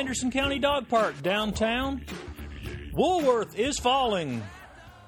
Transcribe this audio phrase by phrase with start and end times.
[0.00, 2.00] Anderson County Dog Park downtown.
[2.94, 4.42] Woolworth is falling.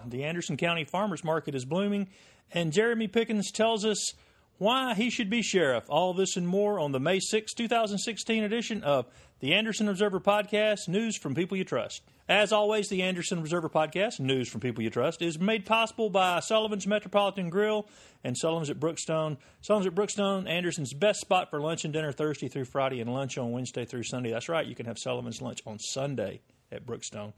[0.04, 2.10] The Anderson County Farmers Market is blooming,
[2.52, 4.12] and Jeremy Pickens tells us
[4.62, 5.84] why he should be sheriff.
[5.88, 9.06] All this and more on the May 6, 2016 edition of
[9.40, 12.02] the Anderson Observer Podcast News from People You Trust.
[12.28, 16.38] As always, the Anderson Observer Podcast News from People You Trust is made possible by
[16.38, 17.88] Sullivan's Metropolitan Grill
[18.22, 19.36] and Sullivan's at Brookstone.
[19.62, 23.36] Sullivan's at Brookstone, Anderson's best spot for lunch and dinner Thursday through Friday and lunch
[23.36, 24.30] on Wednesday through Sunday.
[24.30, 26.40] That's right, you can have Sullivan's lunch on Sunday
[26.70, 27.32] at Brookstone.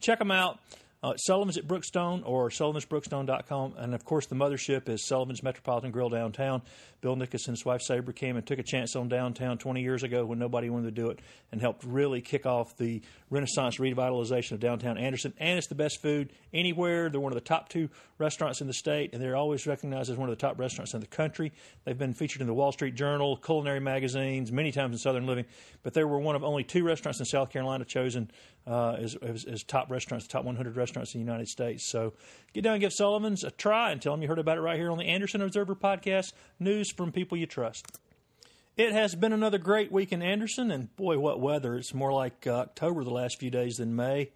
[0.00, 0.58] Check them out.
[1.02, 3.74] Uh, Sullivan's at Brookstone or sullivansbrookstone.com.
[3.78, 6.60] And of course, the mothership is Sullivan's Metropolitan Grill downtown.
[7.00, 10.38] Bill Nickerson's wife Sabre came and took a chance on downtown 20 years ago when
[10.38, 13.00] nobody wanted to do it and helped really kick off the
[13.30, 15.32] renaissance revitalization of downtown Anderson.
[15.38, 17.08] And it's the best food anywhere.
[17.08, 20.18] They're one of the top two restaurants in the state, and they're always recognized as
[20.18, 21.52] one of the top restaurants in the country.
[21.84, 25.46] They've been featured in the Wall Street Journal, culinary magazines, many times in Southern Living.
[25.82, 28.30] But they were one of only two restaurants in South Carolina chosen
[28.66, 31.88] uh, as, as, as top restaurants, top 100 restaurants in the United States.
[31.90, 32.12] So
[32.52, 34.78] get down and give Sullivan's a try and tell them you heard about it right
[34.78, 37.98] here on the Anderson Observer Podcast News from people you trust.
[38.76, 41.76] It has been another great week in Anderson, and boy, what weather!
[41.76, 44.30] It's more like uh, October the last few days than May.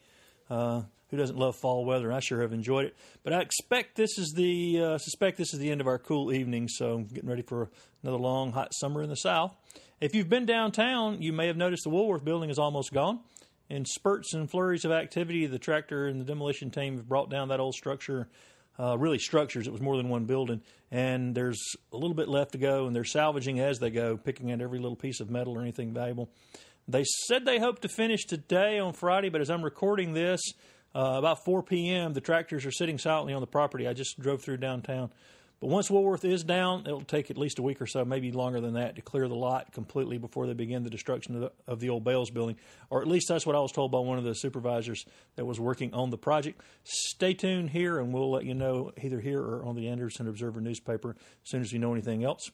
[0.50, 2.12] Uh, who doesn't love fall weather?
[2.12, 2.97] I sure have enjoyed it.
[3.22, 6.32] But I expect this is the uh, suspect this is the end of our cool
[6.32, 7.70] evening, so I'm getting ready for
[8.02, 9.55] another long hot summer in the South.
[10.00, 13.20] If you've been downtown, you may have noticed the Woolworth building is almost gone.
[13.70, 17.48] In spurts and flurries of activity, the tractor and the demolition team have brought down
[17.48, 18.29] that old structure
[18.79, 19.67] uh, really structures.
[19.67, 22.95] It was more than one building, and there's a little bit left to go, and
[22.95, 26.31] they're salvaging as they go, picking at every little piece of metal or anything valuable.
[26.89, 30.41] They said they hope to finish today on Friday, but as I'm recording this,
[30.95, 33.89] uh, about 4 p.m., the tractors are sitting silently on the property.
[33.89, 35.11] I just drove through downtown.
[35.65, 38.61] But once Woolworth is down, it'll take at least a week or so, maybe longer
[38.61, 41.81] than that, to clear the lot completely before they begin the destruction of the, of
[41.81, 42.56] the old Bales building.
[42.91, 45.06] Or at least that's what I was told by one of the supervisors
[45.37, 46.61] that was working on the project.
[46.83, 50.61] Stay tuned here, and we'll let you know either here or on the Anderson Observer
[50.61, 52.50] newspaper as soon as we know anything else.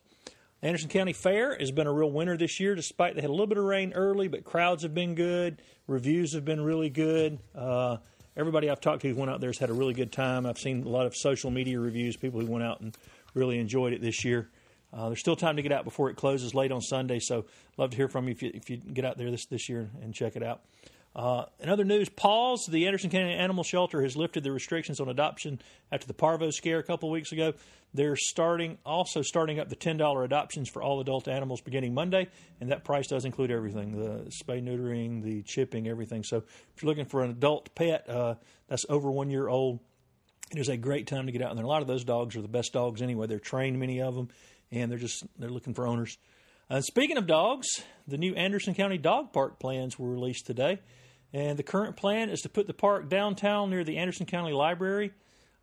[0.62, 3.48] Anderson County Fair has been a real winner this year, despite they had a little
[3.48, 5.60] bit of rain early, but crowds have been good.
[5.88, 7.40] Reviews have been really good.
[7.56, 7.96] Uh,
[8.36, 10.46] everybody I've talked to who went out there has had a really good time.
[10.46, 12.96] I've seen a lot of social media reviews, people who went out and
[13.34, 14.48] really enjoyed it this year.
[14.92, 17.44] Uh, there's still time to get out before it closes late on Sunday, so
[17.76, 19.88] love to hear from you if you, if you get out there this, this year
[20.02, 20.62] and check it out.
[21.14, 25.08] Uh, in other news, Paws, the Anderson County Animal Shelter, has lifted the restrictions on
[25.08, 25.60] adoption
[25.90, 27.52] after the parvo scare a couple weeks ago.
[27.92, 32.28] They're starting also starting up the ten dollar adoptions for all adult animals beginning Monday,
[32.60, 36.22] and that price does include everything: the spay, neutering, the chipping, everything.
[36.22, 38.36] So if you're looking for an adult pet uh,
[38.68, 39.80] that's over one year old,
[40.52, 41.50] it is a great time to get out.
[41.50, 43.26] And a lot of those dogs are the best dogs anyway.
[43.26, 44.28] They're trained, many of them,
[44.70, 46.16] and they're just they're looking for owners.
[46.70, 47.66] Uh, speaking of dogs,
[48.06, 50.78] the new Anderson County Dog Park plans were released today.
[51.32, 55.12] And the current plan is to put the park downtown near the Anderson County Library.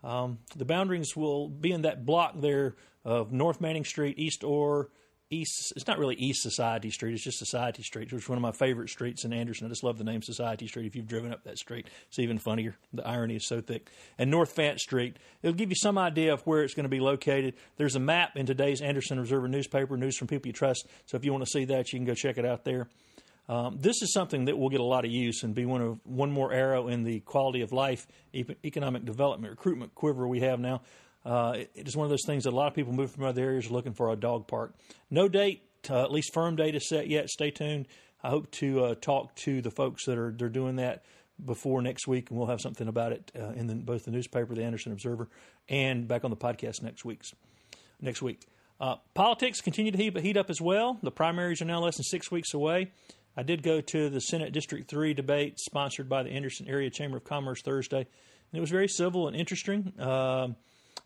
[0.04, 4.90] Um, the boundaries will be in that block there of North Manning Street, East Orr,
[5.30, 5.74] East.
[5.76, 7.14] It's not really East Society Street.
[7.14, 9.66] It's just Society Street, which is one of my favorite streets in Anderson.
[9.66, 10.86] I just love the name Society Street.
[10.86, 12.78] If you've driven up that street, it's even funnier.
[12.94, 13.90] The irony is so thick.
[14.18, 15.18] And North Fant Street.
[15.42, 17.56] It'll give you some idea of where it's going to be located.
[17.76, 20.88] There's a map in today's Anderson Observer newspaper, News from People You Trust.
[21.08, 22.88] So if you want to see that, you can go check it out there.
[23.50, 26.00] Um, this is something that will get a lot of use and be one of
[26.04, 30.82] one more arrow in the quality of life, economic development, recruitment quiver we have now.
[31.26, 33.24] Uh, it, it is one of those things that a lot of people move from
[33.24, 34.74] other areas looking for a dog park.
[35.10, 37.30] No date, uh, at least firm date is set yet.
[37.30, 37.88] Stay tuned.
[38.24, 41.04] I hope to uh, talk to the folks that are they're doing that
[41.44, 44.56] before next week, and we'll have something about it uh, in the, both the newspaper,
[44.56, 45.30] the Anderson Observer,
[45.70, 47.34] and back on the podcast next week's
[48.02, 48.42] next week.
[48.80, 50.98] Uh, politics continue to heat, heat up as well.
[51.02, 52.92] The primaries are now less than six weeks away.
[53.38, 57.18] I did go to the Senate District 3 debate sponsored by the Anderson Area Chamber
[57.18, 58.08] of Commerce Thursday, and
[58.52, 59.94] it was very civil and interesting.
[60.00, 60.48] Uh,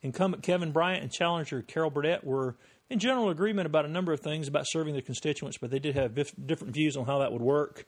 [0.02, 2.56] incumbent Kevin Bryant and challenger Carol Burdett were
[2.90, 5.96] in general agreement about a number of things about serving their constituents, but they did
[5.96, 7.86] have different views on how that would work.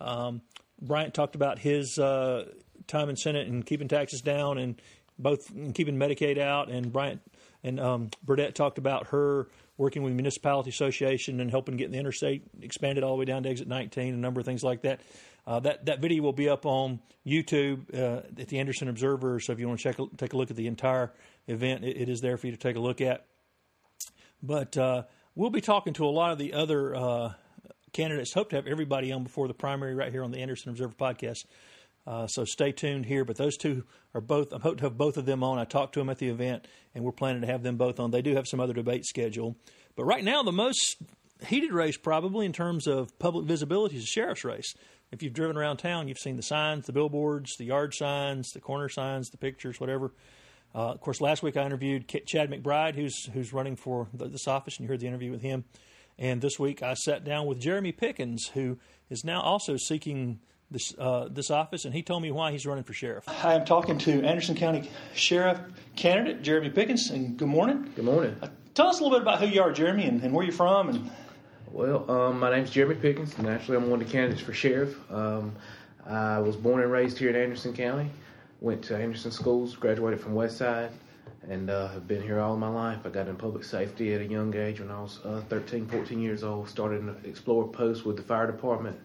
[0.00, 0.40] Um,
[0.80, 2.46] Bryant talked about his uh,
[2.86, 4.80] time in Senate and keeping taxes down and
[5.18, 7.20] both keeping Medicaid out, and Bryant
[7.62, 12.44] and um, Burdett talked about her working with Municipality Association and helping get the interstate
[12.60, 15.00] expanded all the way down to exit 19, a number of things like that.
[15.46, 19.40] Uh, that that video will be up on YouTube uh, at the Anderson Observer.
[19.40, 21.12] So if you want to check take a look at the entire
[21.48, 23.26] event, it, it is there for you to take a look at.
[24.40, 25.02] But uh,
[25.34, 27.32] we'll be talking to a lot of the other uh,
[27.92, 28.32] candidates.
[28.32, 31.44] Hope to have everybody on before the primary right here on the Anderson Observer podcast.
[32.06, 33.24] Uh, so stay tuned here.
[33.24, 33.84] But those two
[34.14, 34.52] are both.
[34.52, 35.58] I hope to have both of them on.
[35.58, 38.10] I talked to them at the event, and we're planning to have them both on.
[38.10, 39.56] They do have some other debate scheduled,
[39.96, 40.96] but right now the most
[41.46, 44.74] heated race probably in terms of public visibility is the sheriff's race.
[45.10, 48.60] if you've driven around town, you've seen the signs, the billboards, the yard signs, the
[48.60, 50.12] corner signs, the pictures, whatever.
[50.74, 54.48] Uh, of course, last week I interviewed Chad McBride, who's who's running for the, this
[54.48, 55.64] office, and you heard the interview with him.
[56.18, 58.78] And this week I sat down with Jeremy Pickens, who
[59.10, 60.40] is now also seeking
[60.72, 63.24] this uh, this office, and he told me why he's running for sheriff.
[63.28, 65.60] I am talking to Anderson County Sheriff
[65.96, 67.92] candidate Jeremy Pickens, and good morning.
[67.94, 68.34] Good morning.
[68.42, 70.54] Uh, tell us a little bit about who you are, Jeremy, and, and where you're
[70.54, 70.88] from.
[70.88, 71.10] And
[71.70, 74.96] well, um, my name's Jeremy Pickens, and actually I'm one of the candidates for sheriff.
[75.12, 75.54] Um,
[76.06, 78.10] I was born and raised here in Anderson County.
[78.60, 80.90] Went to Anderson schools, graduated from Westside,
[81.48, 82.98] and uh, have been here all my life.
[83.04, 86.20] I got in public safety at a young age when I was uh, 13, 14
[86.20, 86.68] years old.
[86.68, 88.98] Started an explorer post with the fire department,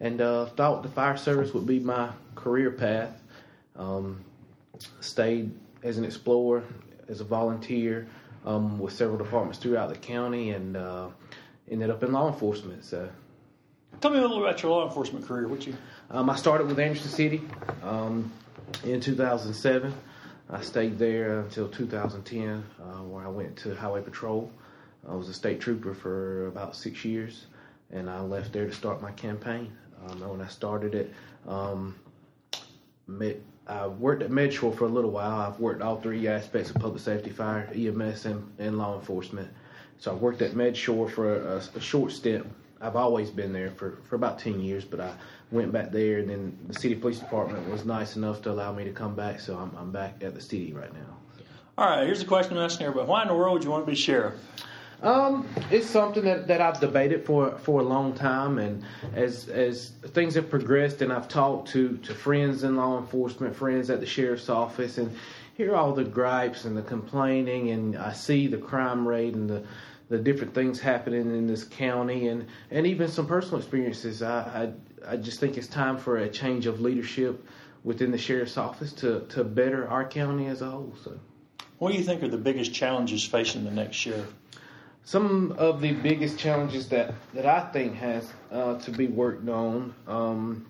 [0.00, 3.20] and uh, thought the fire service would be my career path.
[3.76, 4.24] Um,
[5.00, 5.52] stayed
[5.82, 6.62] as an explorer,
[7.08, 8.06] as a volunteer
[8.44, 11.08] um, with several departments throughout the county, and uh,
[11.70, 12.84] ended up in law enforcement.
[12.84, 13.08] So,
[14.00, 15.48] tell me a little about your law enforcement career.
[15.48, 15.76] What you?
[16.10, 17.42] Um, I started with Anderson City
[17.82, 18.30] um,
[18.84, 19.94] in 2007.
[20.50, 24.50] I stayed there until 2010, uh, where I went to Highway Patrol.
[25.08, 27.46] I was a state trooper for about six years,
[27.90, 29.72] and I left there to start my campaign.
[30.08, 31.12] Um, when I started it,
[31.46, 31.94] um,
[33.66, 35.40] I worked at Medshore for a little while.
[35.40, 39.48] I've worked all three aspects of public safety, fire, EMS, and, and law enforcement.
[39.98, 42.46] So I worked at Medshore for a, a, short stint.
[42.80, 45.14] I've always been there for, for about 10 years, but I
[45.50, 48.84] went back there, and then the city police department was nice enough to allow me
[48.84, 51.16] to come back, so I'm, I'm back at the city right now.
[51.78, 53.08] All right, here's a question I'm asking everybody.
[53.08, 54.34] Why in the world would you want to be sheriff?
[55.02, 59.90] Um, it's something that, that I've debated for, for a long time, and as as
[60.08, 64.06] things have progressed, and I've talked to, to friends in law enforcement, friends at the
[64.06, 65.14] sheriff's office, and
[65.56, 69.64] hear all the gripes and the complaining, and I see the crime rate and the
[70.10, 74.22] the different things happening in this county, and and even some personal experiences.
[74.22, 74.72] I
[75.06, 77.44] I, I just think it's time for a change of leadership
[77.82, 80.94] within the sheriff's office to to better our county as a whole.
[81.02, 81.18] So,
[81.78, 84.32] what do you think are the biggest challenges facing the next sheriff?
[85.04, 89.94] Some of the biggest challenges that, that I think has uh, to be worked on.
[90.06, 90.66] Um,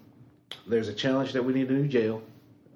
[0.67, 2.23] there's a challenge that we need a new jail.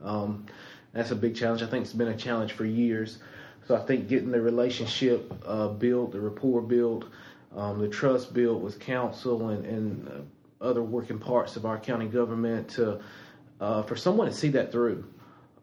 [0.03, 0.47] Um,
[0.93, 1.63] that's a big challenge.
[1.63, 3.19] I think it's been a challenge for years.
[3.67, 7.07] So I think getting the relationship uh, built, the rapport built,
[7.55, 12.07] um, the trust built with council and, and uh, other working parts of our county
[12.07, 13.01] government to
[13.61, 15.05] uh, for someone to see that through.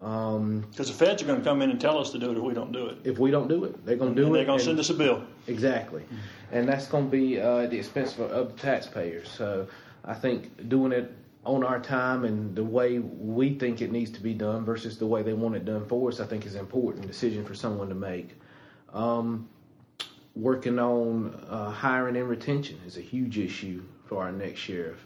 [0.06, 2.38] Because um, the feds are going to come in and tell us to do it
[2.38, 2.98] if we don't do it.
[3.04, 4.38] If we don't do it, they're going to do and it.
[4.38, 5.24] They're going to send us a bill.
[5.48, 6.04] Exactly,
[6.52, 9.28] and that's going to be uh, at the expense of, of the taxpayers.
[9.28, 9.68] So
[10.04, 11.12] I think doing it
[11.44, 15.08] on our time and the way we think it needs to be done versus the
[15.08, 17.90] way they want it done for us, I think is an important decision for someone
[17.90, 18.40] to make.
[18.94, 19.50] Um,
[20.36, 25.04] working on uh, hiring and retention is a huge issue for our next sheriff.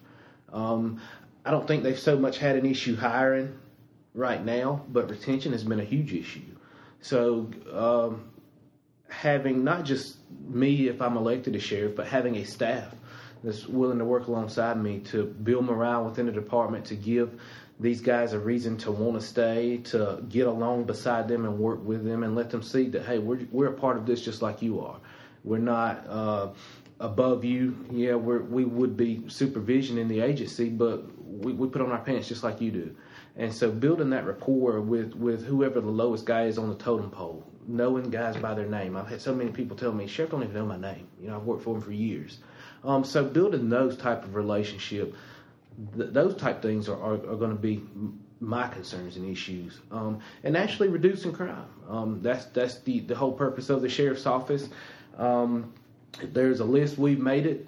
[0.51, 0.99] Um,
[1.45, 3.57] I don't think they've so much had an issue hiring
[4.13, 6.41] right now, but retention has been a huge issue.
[7.01, 8.29] So, um,
[9.07, 10.17] having not just
[10.47, 12.93] me if I'm elected as sheriff, but having a staff
[13.43, 17.39] that's willing to work alongside me to build morale within the department, to give
[17.79, 21.83] these guys a reason to want to stay, to get along beside them and work
[21.83, 24.41] with them, and let them see that hey, we're we're a part of this just
[24.41, 24.99] like you are.
[25.43, 26.49] We're not uh,
[26.99, 27.85] above you.
[27.91, 31.99] Yeah, we're, we would be supervision in the agency, but we, we put on our
[31.99, 32.95] pants just like you do.
[33.39, 37.09] And so building that rapport with, with whoever the lowest guy is on the totem
[37.09, 38.97] pole, knowing guys by their name.
[38.97, 41.07] I've had so many people tell me, Sheriff don't even know my name.
[41.21, 42.39] You know, I've worked for him for years.
[42.83, 45.15] Um, so building those type of relationship,
[45.97, 47.81] th- those type things are, are, are going to be
[48.41, 49.79] my concerns and issues.
[49.89, 51.65] Um, and actually reducing crime.
[51.89, 54.67] Um, that's that's the, the whole purpose of the sheriff's office.
[55.17, 55.73] Um,
[56.21, 57.67] there's a list, we've made it.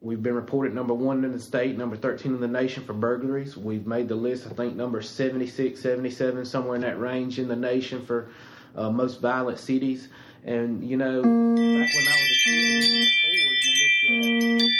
[0.00, 3.56] We've been reported number one in the state, number 13 in the nation for burglaries.
[3.56, 7.56] We've made the list, I think, number 76, 77, somewhere in that range in the
[7.56, 8.30] nation for
[8.76, 10.08] uh, most violent cities.
[10.44, 13.32] And, you know, back when I was a kid, before,
[14.12, 14.70] you look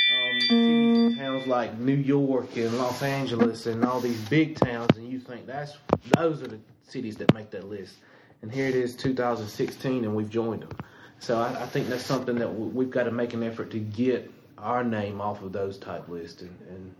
[0.51, 5.11] at um, towns like New York and Los Angeles and all these big towns, and
[5.11, 5.77] you think that's
[6.17, 7.97] those are the cities that make that list.
[8.43, 10.79] And here it is, 2016, and we've joined them.
[11.19, 14.33] So I, I think that's something that we've got to make an effort to get
[14.63, 16.95] our name off of those type lists and, and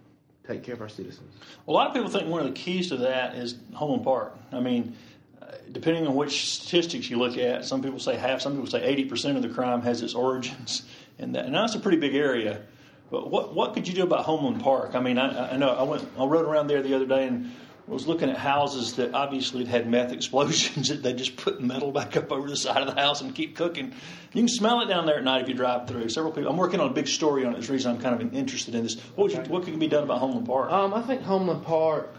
[0.47, 1.35] take care of our citizens.
[1.67, 4.37] A lot of people think one of the keys to that is Homeland Park.
[4.53, 4.97] I mean,
[5.41, 8.97] uh, depending on which statistics you look at, some people say half, some people say
[8.97, 10.83] 80% of the crime has its origins
[11.19, 11.45] in that.
[11.45, 12.63] And that's a pretty big area.
[13.11, 14.95] But what what could you do about Homeland Park?
[14.95, 17.51] I mean, I, I know I went I rode around there the other day and
[17.93, 21.93] was looking at houses that obviously had had meth explosions that they just put metal
[21.93, 23.95] back up over the side of the house and keep cooking.
[24.33, 26.09] You can smell it down there at night if you drive through.
[26.09, 26.51] Several people.
[26.51, 27.59] I'm working on a big story on it.
[27.59, 28.99] It's the reason I'm kind of interested in this.
[29.15, 30.71] What, you, what can be done about Homeland Park?
[30.71, 32.15] Um, I think Homeland Park,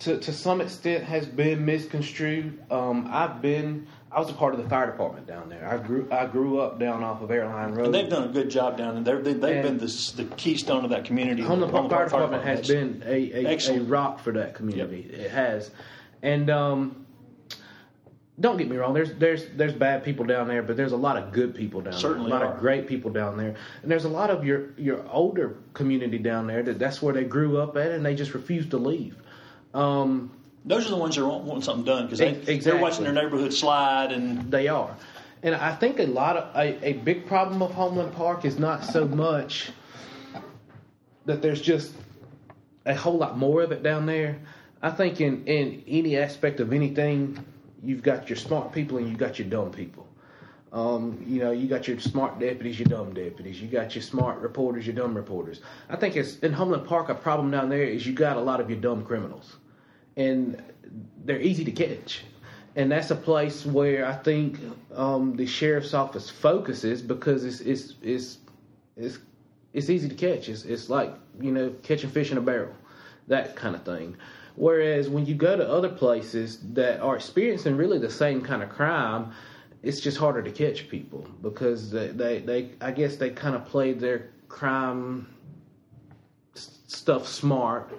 [0.00, 2.62] to to some extent, has been misconstrued.
[2.70, 3.86] Um, I've been.
[4.14, 5.66] I was a part of the fire department down there.
[5.66, 7.86] I grew I grew up down off of Airline Road.
[7.86, 9.22] And they've done a good job down there.
[9.22, 11.42] They've, they've been the, the keystone of that community.
[11.42, 15.08] Homeland Park Fire Department has been a, a, a, rock for that community.
[15.10, 15.20] Yep.
[15.20, 15.70] It has,
[16.20, 17.06] and um,
[18.38, 18.92] don't get me wrong.
[18.92, 21.94] There's there's there's bad people down there, but there's a lot of good people down
[21.94, 22.38] Certainly there.
[22.38, 22.54] A lot are.
[22.54, 26.46] of great people down there, and there's a lot of your your older community down
[26.46, 29.16] there that that's where they grew up at, and they just refuse to leave.
[29.72, 30.32] Um,
[30.64, 32.58] those are the ones that want, want something done because they, exactly.
[32.58, 34.96] they're watching their neighborhood slide, and they are.
[35.42, 38.84] And I think a lot of a, a big problem of Homeland Park is not
[38.84, 39.70] so much
[41.26, 41.92] that there's just
[42.86, 44.38] a whole lot more of it down there.
[44.80, 47.44] I think in, in any aspect of anything,
[47.82, 50.06] you've got your smart people and you've got your dumb people.
[50.72, 53.60] Um, you know, you got your smart deputies, your dumb deputies.
[53.60, 55.60] You got your smart reporters, your dumb reporters.
[55.90, 57.08] I think it's in Homeland Park.
[57.08, 59.56] A problem down there is you got a lot of your dumb criminals
[60.16, 60.62] and
[61.24, 62.22] they're easy to catch.
[62.74, 64.58] And that's a place where I think
[64.94, 68.38] um, the sheriff's office focuses because it's it's it's
[68.96, 69.18] it's,
[69.72, 70.48] it's easy to catch.
[70.48, 72.74] It's it's like you know catching fish in a barrel,
[73.28, 74.16] that kind of thing.
[74.56, 78.68] Whereas when you go to other places that are experiencing really the same kind of
[78.70, 79.32] crime,
[79.82, 83.66] it's just harder to catch people because they they, they I guess they kind of
[83.66, 85.26] played their crime
[86.54, 87.90] stuff smart.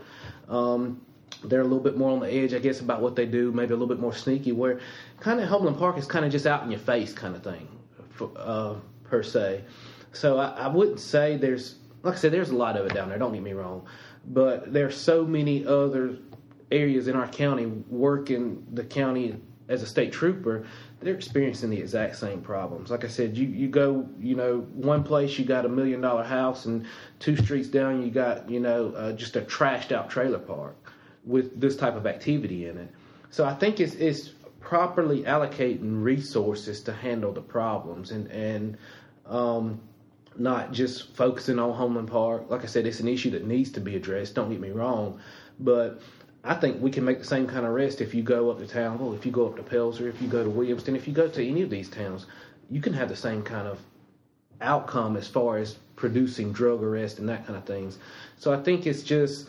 [0.50, 1.01] Um,
[1.44, 3.74] they're a little bit more on the edge, I guess, about what they do, maybe
[3.74, 4.52] a little bit more sneaky.
[4.52, 4.80] Where
[5.20, 7.68] kind of Homeland Park is kind of just out in your face kind of thing,
[8.12, 9.64] for, uh, per se.
[10.12, 13.10] So I, I, wouldn't say there's, like I said, there's a lot of it down
[13.10, 13.18] there.
[13.18, 13.86] Don't get me wrong,
[14.28, 16.18] but there's so many other
[16.72, 19.36] areas in our county working the county
[19.70, 20.66] as a state trooper
[21.04, 22.90] they're experiencing the exact same problems.
[22.90, 26.24] Like I said, you, you go, you know, one place you got a million dollar
[26.24, 26.86] house, and
[27.20, 30.83] two streets down you got, you know, uh, just a trashed out trailer park
[31.25, 32.89] with this type of activity in it.
[33.30, 38.77] So I think it's it's properly allocating resources to handle the problems and and
[39.25, 39.80] um,
[40.38, 42.50] not just focusing on Homeland Park.
[42.50, 44.36] Like I said, it's an issue that needs to be addressed.
[44.36, 45.20] Don't get me wrong,
[45.60, 46.01] but
[46.44, 48.68] I think we can make the same kind of arrest if you go up to
[48.68, 51.27] Townville, if you go up to Pelzer, if you go to Williamston, if you go
[51.27, 52.25] to any of these towns,
[52.70, 53.80] you can have the same kind of
[54.60, 57.98] outcome as far as producing drug arrest and that kind of things.
[58.38, 59.48] So I think it's just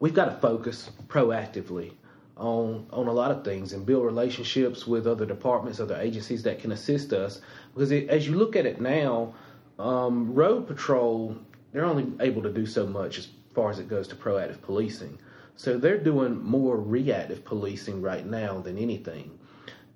[0.00, 1.92] we've got to focus proactively
[2.36, 6.58] on on a lot of things and build relationships with other departments, other agencies that
[6.58, 7.40] can assist us.
[7.74, 9.34] Because it, as you look at it now,
[9.78, 11.36] um, road patrol
[11.72, 15.18] they're only able to do so much as far as it goes to proactive policing.
[15.56, 19.38] So they're doing more reactive policing right now than anything.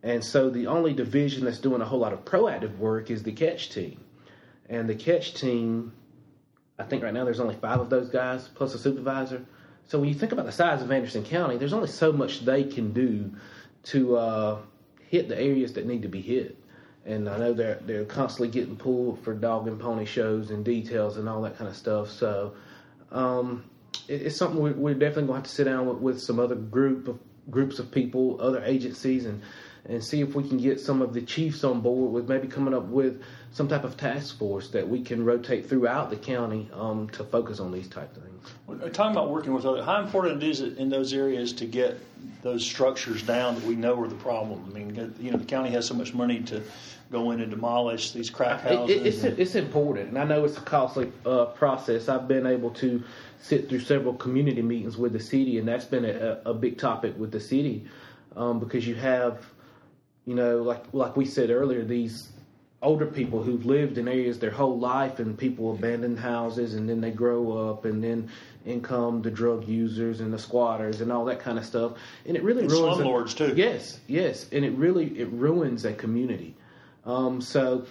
[0.03, 3.33] And so the only division that's doing a whole lot of proactive work is the
[3.33, 4.05] catch team.
[4.69, 5.93] And the catch team,
[6.79, 9.45] I think right now there's only five of those guys plus a supervisor.
[9.87, 12.65] So when you think about the size of Anderson County, there's only so much they
[12.65, 13.31] can do
[13.85, 14.59] to uh,
[15.09, 16.59] hit the areas that need to be hit.
[17.07, 21.19] And I know they're they're constantly getting pulled for dog and pony shows and details
[21.19, 22.11] and all that kind of stuff.
[22.11, 22.55] So
[23.13, 23.65] um,
[24.09, 26.41] it, it's something we're, we're, definitely going to have to sit down with, with some
[26.41, 27.19] other group of
[27.51, 29.43] groups of people, other agencies, and
[29.87, 32.73] and see if we can get some of the chiefs on board with maybe coming
[32.73, 33.23] up with
[33.53, 37.61] some type of task force that we can rotate throughout the county um, to focus
[37.61, 38.51] on these type things.
[38.67, 41.99] Well, talking about working with other, how important is it in those areas to get
[42.43, 44.65] those structures down that we know are the problem?
[44.71, 46.63] I mean, you know, the county has so much money to
[47.13, 48.97] go in and demolish these crack houses.
[48.97, 52.09] It, it, it's, and, it's important, and I know it's a costly uh, process.
[52.09, 53.03] I've been able to
[53.41, 57.17] sit through several community meetings with the city, and that's been a, a big topic
[57.19, 57.87] with the city
[58.37, 59.47] um, because you have,
[60.27, 62.29] you know, like like we said earlier, these
[62.83, 67.01] older people who've lived in areas their whole life and people abandon houses and then
[67.01, 68.29] they grow up and then
[68.67, 71.93] in come the drug users and the squatters and all that kind of stuff.
[72.27, 73.55] And it really and ruins slumlords too.
[73.57, 74.47] Yes yes.
[74.53, 76.55] And it really it ruins a community.
[77.05, 77.87] Um, so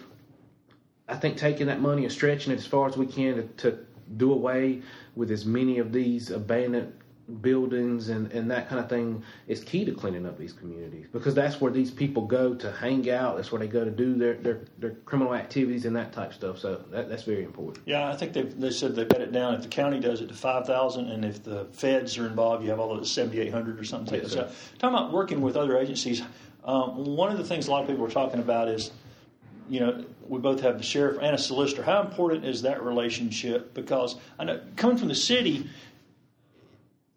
[1.08, 3.78] i think taking that money and stretching it as far as we can to, to
[4.16, 4.82] do away
[5.16, 6.94] with as many of these abandoned
[7.42, 11.34] buildings and, and that kind of thing is key to cleaning up these communities because
[11.34, 13.38] that's where these people go to hang out.
[13.38, 16.36] That's where they go to do their, their, their criminal activities and that type of
[16.36, 16.60] stuff.
[16.60, 17.88] So that, that's very important.
[17.88, 19.54] Yeah, I think they've, they said they've got it down.
[19.54, 22.80] If the county does it to 5,000 and if the feds are involved, you have
[22.80, 24.22] all those 7,800 or something.
[24.22, 26.22] Yes, so, talking about working with other agencies,
[26.66, 28.92] um, one of the things a lot of people are talking about is
[29.70, 31.84] you know, we both have the sheriff and a solicitor.
[31.84, 33.74] How important is that relationship?
[33.74, 35.70] Because I know coming from the city,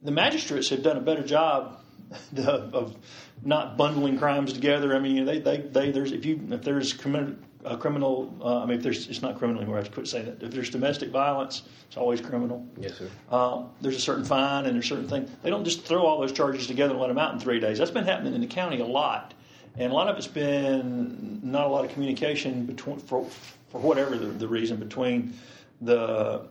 [0.06, 1.80] the magistrates have done a better job
[2.38, 2.96] of
[3.44, 4.94] not bundling crimes together.
[4.94, 7.34] I mean, they, they, they there's if you if there's criminal,
[7.64, 9.78] a criminal, uh, I mean, if there's it's not criminal anymore.
[9.78, 10.42] I have to quit saying that.
[10.42, 12.64] If there's domestic violence, it's always criminal.
[12.78, 13.10] Yes, sir.
[13.28, 15.28] Uh, there's a certain fine and there's certain thing.
[15.42, 17.78] They don't just throw all those charges together and let them out in three days.
[17.78, 19.34] That's been happening in the county a lot,
[19.76, 23.26] and a lot of it's been not a lot of communication between for
[23.70, 25.34] for whatever the, the reason between
[25.80, 26.46] the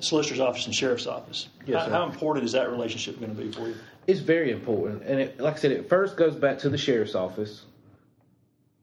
[0.00, 1.48] solicitor's office and sheriff's office.
[1.66, 3.74] Yes, how, how important is that relationship going to be for you?
[4.06, 7.14] It's very important, and it, like I said, it first goes back to the sheriff's
[7.14, 7.64] office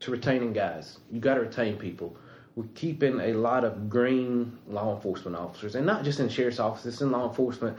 [0.01, 0.99] to retaining guys.
[1.11, 2.15] You got to retain people.
[2.55, 6.85] We're keeping a lot of green law enforcement officers, and not just in sheriff's office.
[6.85, 7.77] It's in law enforcement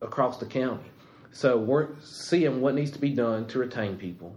[0.00, 0.90] across the county.
[1.30, 4.34] So we're seeing what needs to be done to retain people.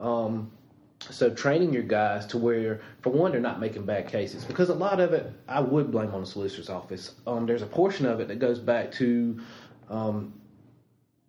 [0.00, 0.50] Um,
[1.10, 4.44] so training your guys to where, for one, they're not making bad cases.
[4.44, 7.14] Because a lot of it I would blame on the solicitor's office.
[7.26, 9.40] Um, there's a portion of it that goes back to
[9.88, 10.32] um,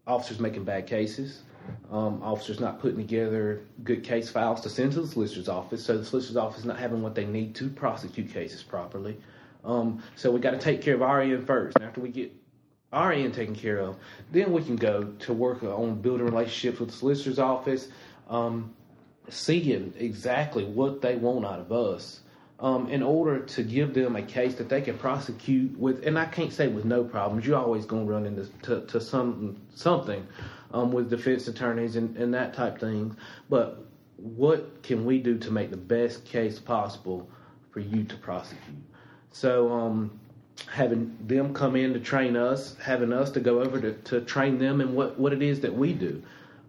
[0.08, 1.42] officers making bad cases,
[1.92, 5.98] um, officers not putting together good case files to send to the solicitor's office, so
[5.98, 9.18] the solicitor's office not having what they need to prosecute cases properly.
[9.63, 12.34] Um, so we got to take care of our end first, and after we get
[12.92, 13.98] our end taken care of,
[14.32, 17.88] then we can go to work on building relationships with the solicitor's office,
[18.30, 18.74] um,
[19.30, 22.20] seeing exactly what they want out of us.
[22.60, 26.25] Um, in order to give them a case that they can prosecute with, and I
[26.25, 27.46] can't say with no problems.
[27.46, 30.25] You're always going to run into to, to some something
[30.72, 33.18] um, with defense attorneys and, and that type thing.
[33.50, 33.86] But
[34.18, 37.30] what can we do to make the best case possible
[37.72, 38.77] for you to prosecute?
[39.32, 40.20] So um,
[40.72, 44.58] having them come in to train us, having us to go over to, to train
[44.58, 46.22] them in what, what it is that we do.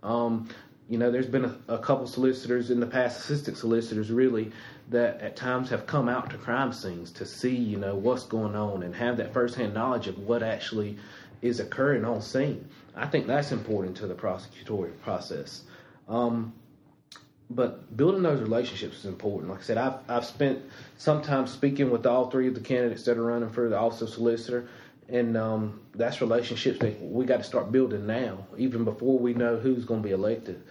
[0.02, 0.49] Um,
[0.88, 4.53] you know, there's been a, a couple solicitors in the past, assistant solicitors really,
[4.91, 8.55] that at times have come out to crime scenes to see, you know, what's going
[8.55, 10.99] on and have that firsthand knowledge of what actually
[11.41, 12.69] is occurring on scene.
[12.95, 15.62] I think that's important to the prosecutorial process.
[16.09, 16.53] Um,
[17.50, 19.50] but building those relationships is important.
[19.50, 20.62] Like I said, I've I've spent
[20.97, 24.03] some time speaking with all three of the candidates that are running for the office
[24.03, 24.68] of solicitor,
[25.09, 29.59] and um, that's relationships that we got to start building now, even before we know
[29.59, 30.62] who's going to be elected.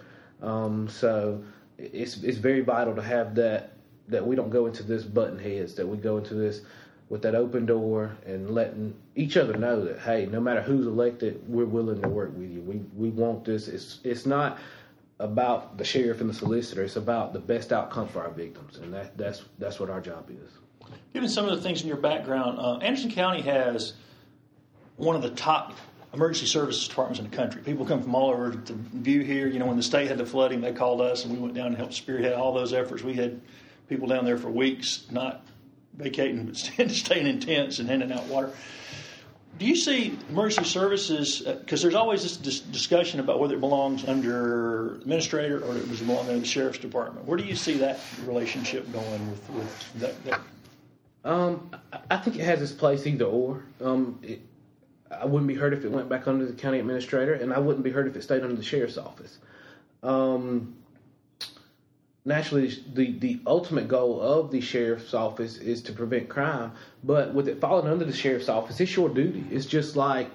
[0.44, 1.42] Um, so
[1.78, 3.72] it's it's very vital to have that
[4.08, 6.60] that we don't go into this button heads, that we go into this
[7.08, 11.42] with that open door and letting each other know that hey, no matter who's elected,
[11.48, 12.60] we're willing to work with you.
[12.60, 13.68] We we want this.
[13.68, 14.58] It's it's not
[15.20, 16.82] about the sheriff and the solicitor.
[16.82, 20.30] It's about the best outcome for our victims, and that that's that's what our job
[20.30, 20.50] is.
[21.14, 23.94] Given some of the things in your background, uh, Anderson County has
[24.96, 25.72] one of the top
[26.14, 27.62] emergency services departments in the country.
[27.62, 29.46] People come from all over to view here.
[29.48, 31.68] You know, when the state had the flooding, they called us, and we went down
[31.68, 33.02] and helped spearhead all those efforts.
[33.02, 33.40] We had
[33.88, 35.44] people down there for weeks, not
[35.96, 36.56] vacating, but
[36.90, 38.50] staying in tents and handing out water.
[39.58, 41.40] Do you see emergency services?
[41.40, 46.26] Because there's always this dis- discussion about whether it belongs under administrator or it belong
[46.26, 47.26] under the sheriff's department.
[47.26, 50.40] Where do you see that relationship going with, with that, that?
[51.24, 53.64] Um, I- I think it has its place either or.
[53.80, 54.40] Um, it,
[55.10, 57.84] I wouldn't be hurt if it went back under the county administrator, and I wouldn't
[57.84, 59.38] be hurt if it stayed under the sheriff's office.
[60.02, 60.74] Um,
[62.24, 66.72] naturally, the, the ultimate goal of the sheriff's office is to prevent crime,
[67.04, 69.44] but with it falling under the sheriff's office, it's your duty.
[69.50, 70.30] It's just like,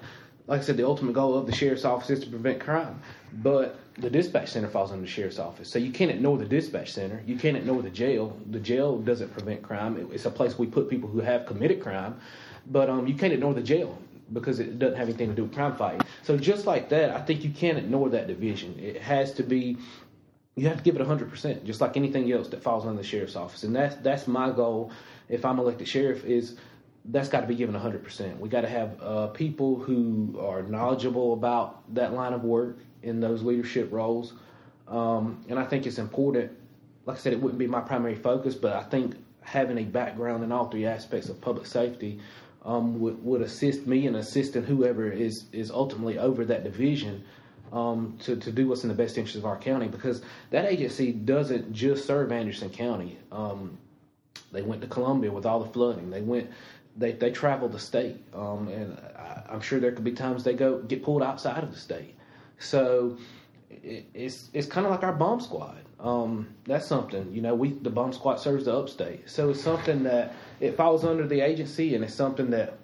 [0.46, 3.00] like I said, the ultimate goal of the sheriff's office is to prevent crime,
[3.42, 5.68] but the dispatch center falls under the sheriff's office.
[5.68, 7.22] So you can't ignore the dispatch center.
[7.26, 8.36] You can't ignore the jail.
[8.50, 9.96] The jail doesn't prevent crime.
[9.98, 12.18] It- It's a place we put people who have committed crime,
[12.66, 13.98] but um, you can't ignore the jail
[14.32, 16.02] because it doesn't have anything to do with crime fighting.
[16.22, 18.78] So just like that, I think you can't ignore that division.
[18.78, 19.76] It has to be
[20.56, 23.36] you have to give it 100%, just like anything else that falls under the sheriff's
[23.36, 23.62] office.
[23.62, 24.92] And that's that's my goal
[25.28, 26.56] if I'm elected sheriff is
[27.06, 28.38] that's got to be given 100%.
[28.38, 33.20] We got to have uh, people who are knowledgeable about that line of work in
[33.20, 34.34] those leadership roles.
[34.86, 36.52] Um, and I think it's important.
[37.06, 40.44] Like I said, it wouldn't be my primary focus, but I think having a background
[40.44, 42.20] in all three aspects of public safety
[42.64, 47.24] um, would, would assist me and assisting whoever is is ultimately over that division
[47.72, 51.12] um, to, to do what's in the best interest of our county because that agency
[51.12, 53.18] doesn't just serve Anderson County.
[53.30, 53.78] Um,
[54.52, 56.10] they went to Columbia with all the flooding.
[56.10, 56.50] They went,
[56.96, 60.54] they they traveled the state, um, and I, I'm sure there could be times they
[60.54, 62.16] go get pulled outside of the state.
[62.58, 63.16] So
[63.70, 65.78] it, it's it's kind of like our bomb squad.
[66.02, 67.54] Um, that's something you know.
[67.54, 71.40] We the bomb squad serves the upstate, so it's something that it falls under the
[71.40, 72.78] agency, and it's something that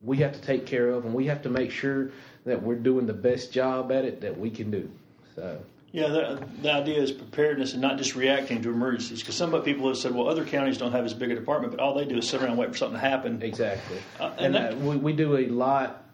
[0.00, 2.10] we have to take care of, and we have to make sure
[2.44, 4.88] that we're doing the best job at it that we can do.
[5.34, 5.60] So
[5.92, 9.20] Yeah, the, the idea is preparedness and not just reacting to emergencies.
[9.20, 11.80] Because some people have said, well, other counties don't have as big a department, but
[11.80, 13.42] all they do is sit around and wait for something to happen.
[13.42, 16.04] exactly, Uh, and and that- uh, we we do a lot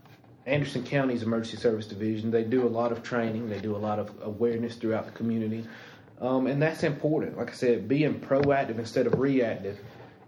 [0.47, 3.99] Anderson County's Emergency Service Division, they do a lot of training, they do a lot
[3.99, 5.67] of awareness throughout the community,
[6.21, 7.37] um, and that's important.
[7.37, 9.79] Like I said, being proactive instead of reactive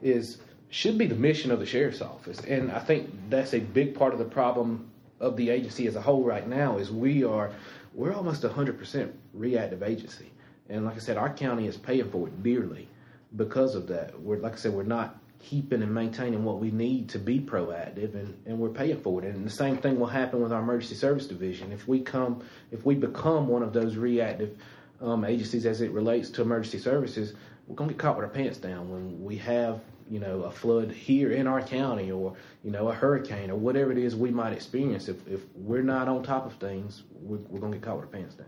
[0.03, 0.39] is
[0.71, 4.13] should be the mission of the sheriff's office, and I think that's a big part
[4.13, 6.79] of the problem of the agency as a whole right now.
[6.79, 7.53] Is we are
[7.95, 10.31] we're almost a hundred percent reactive agency,
[10.69, 12.89] and like I said, our county is paying for it dearly
[13.37, 14.19] because of that.
[14.21, 18.15] We're like I said, we're not keeping and maintaining what we need to be proactive
[18.15, 19.35] and, and we're paying for it.
[19.35, 21.73] And the same thing will happen with our emergency service division.
[21.73, 24.57] If we come if we become one of those reactive
[25.01, 27.35] um, agencies as it relates to emergency services,
[27.67, 29.81] we're gonna get caught with our pants down when we have,
[30.11, 32.35] you know, a flood here in our county or,
[32.65, 35.09] you know, a hurricane or whatever it is we might experience.
[35.09, 38.11] If if we're not on top of things, we're, we're gonna get caught with our
[38.11, 38.47] pants down.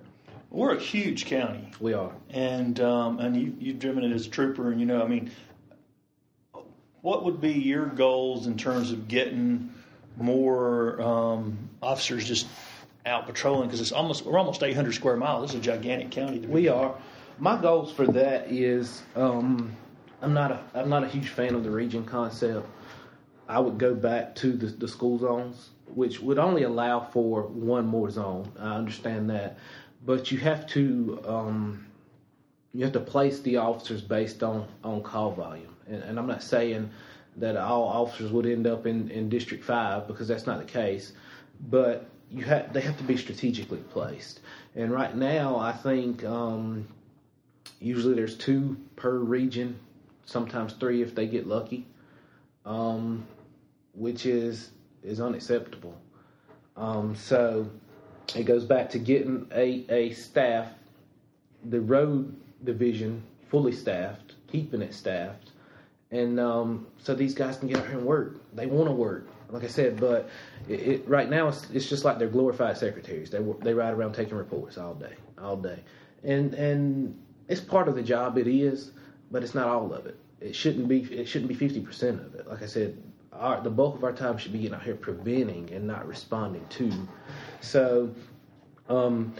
[0.51, 1.71] We're a huge county.
[1.79, 2.13] We are.
[2.31, 5.31] And um, and you you've driven it as a trooper and you know, I mean
[7.03, 9.73] what would be your goals in terms of getting
[10.17, 12.47] more um, officers just
[13.07, 13.69] out patrolling?
[13.69, 15.43] Because it's almost we're almost 800 square miles.
[15.43, 16.39] This is a gigantic county.
[16.41, 16.95] we are.
[17.39, 19.75] My goals for that is um,
[20.21, 22.67] I'm not a I'm not a huge fan of the region concept.
[23.49, 27.87] I would go back to the, the school zones, which would only allow for one
[27.87, 28.51] more zone.
[28.59, 29.59] I understand that,
[30.05, 31.87] but you have to um,
[32.75, 36.43] you have to place the officers based on on call volume and, and I'm not
[36.43, 36.91] saying
[37.37, 41.13] that all officers would end up in, in District Five because that's not the case,
[41.69, 44.41] but you have they have to be strategically placed.
[44.77, 46.87] And right now, I think um,
[47.81, 49.79] usually there's two per region,
[50.25, 51.87] sometimes three if they get lucky,
[52.65, 53.27] um,
[53.95, 54.71] which is
[55.03, 55.97] is unacceptable.
[56.77, 57.69] Um, so
[58.35, 60.69] it goes back to getting a, a staff,
[61.65, 65.51] the road division fully staffed, keeping it staffed,
[66.13, 68.41] and um, so these guys can get out here and work.
[68.55, 70.29] They want to work, like I said, but
[70.69, 73.31] it, it, right now it's, it's just like they're glorified secretaries.
[73.31, 75.81] They they ride around taking reports all day, all day,
[76.25, 78.39] and and it's part of the job.
[78.39, 78.93] It is,
[79.31, 80.17] but it's not all of it.
[80.41, 81.03] It shouldn't be.
[81.03, 82.47] It shouldn't be fifty percent of it.
[82.49, 82.97] Like I said,
[83.33, 86.67] our, the bulk of our time should be getting out here preventing and not responding
[86.71, 86.93] to.
[87.61, 88.15] So,
[88.89, 89.35] um,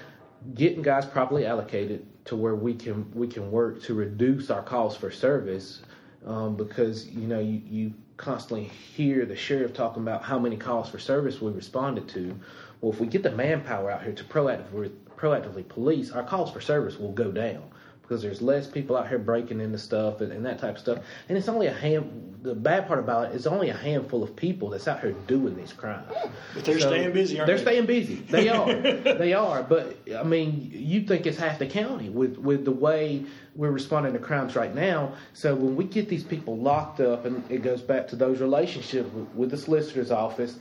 [0.55, 4.97] getting guys properly allocated to where we can we can work to reduce our calls
[4.97, 5.83] for service
[6.27, 10.89] um, because you know you, you constantly hear the sheriff talking about how many calls
[10.89, 12.39] for service we responded to.
[12.81, 16.61] Well, if we get the manpower out here to proactively proactively police, our calls for
[16.61, 17.63] service will go down
[18.11, 20.99] because there's less people out here breaking into stuff and, and, that type of stuff.
[21.29, 22.41] And it's only a hand.
[22.43, 25.57] The bad part about it is only a handful of people that's out here doing
[25.57, 26.11] these crimes.
[26.53, 27.59] But they're so staying busy, they're they?
[27.59, 28.17] staying busy.
[28.17, 28.73] They are.
[28.73, 29.63] they are.
[29.63, 34.15] But I mean, you think it's half the county with with the way we're responding
[34.15, 35.15] to crimes right now.
[35.33, 39.09] So when we get these people locked up, and it goes back to those relationships
[39.15, 40.59] with, with the solicitor's office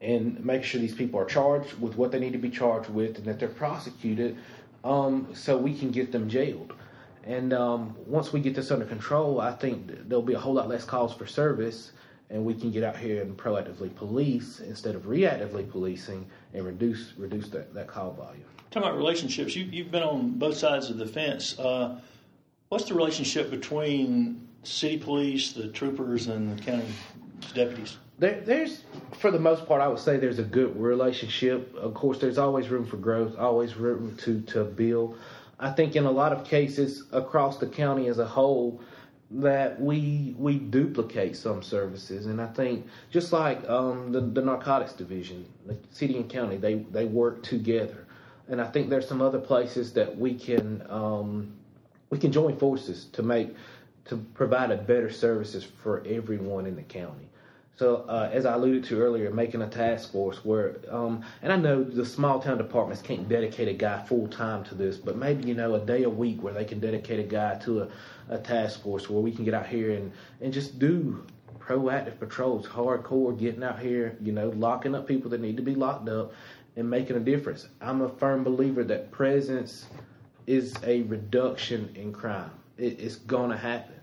[0.00, 3.16] and make sure these people are charged with what they need to be charged with
[3.16, 4.36] and that they're prosecuted
[4.86, 6.72] um, so we can get them jailed.
[7.24, 10.68] And um, once we get this under control, I think there'll be a whole lot
[10.68, 11.90] less calls for service,
[12.30, 17.14] and we can get out here and proactively police instead of reactively policing and reduce
[17.18, 18.44] reduce that, that call volume.
[18.70, 21.58] Talking about relationships, you, you've been on both sides of the fence.
[21.58, 22.00] Uh,
[22.68, 26.86] what's the relationship between city police, the troopers, and the county
[27.54, 27.96] deputies?
[28.18, 28.82] There, there's,
[29.18, 31.74] for the most part, I would say there's a good relationship.
[31.74, 35.18] Of course, there's always room for growth, always room to to build.
[35.58, 38.80] I think in a lot of cases across the county as a whole,
[39.30, 44.94] that we we duplicate some services, and I think just like um, the, the narcotics
[44.94, 48.06] division, the city and county, they they work together,
[48.48, 51.52] and I think there's some other places that we can um,
[52.08, 53.54] we can join forces to make
[54.06, 57.25] to provide a better services for everyone in the county.
[57.76, 61.56] So, uh, as I alluded to earlier, making a task force where, um, and I
[61.56, 65.46] know the small town departments can't dedicate a guy full time to this, but maybe,
[65.46, 67.88] you know, a day a week where they can dedicate a guy to a,
[68.30, 70.10] a task force where we can get out here and,
[70.40, 71.22] and just do
[71.58, 75.74] proactive patrols, hardcore, getting out here, you know, locking up people that need to be
[75.74, 76.32] locked up
[76.76, 77.68] and making a difference.
[77.82, 79.84] I'm a firm believer that presence
[80.46, 82.52] is a reduction in crime.
[82.78, 83.96] It, it's going to happen.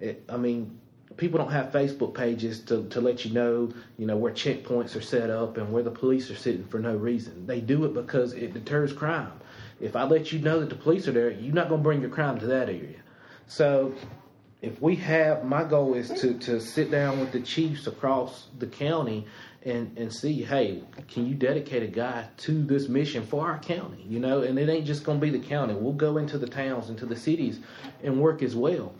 [0.00, 0.79] It, I mean,
[1.16, 5.00] people don't have Facebook pages to, to let you know, you know, where checkpoints are
[5.00, 7.46] set up and where the police are sitting for no reason.
[7.46, 9.32] They do it because it deters crime.
[9.80, 12.00] If I let you know that the police are there, you're not going to bring
[12.00, 12.98] your crime to that area.
[13.46, 13.94] So
[14.62, 18.66] if we have, my goal is to, to sit down with the chiefs across the
[18.66, 19.26] county
[19.62, 24.04] and, and see, hey, can you dedicate a guy to this mission for our county?
[24.08, 25.74] You know, and it ain't just going to be the county.
[25.74, 27.58] We'll go into the towns, into the cities,
[28.02, 28.94] and work as well.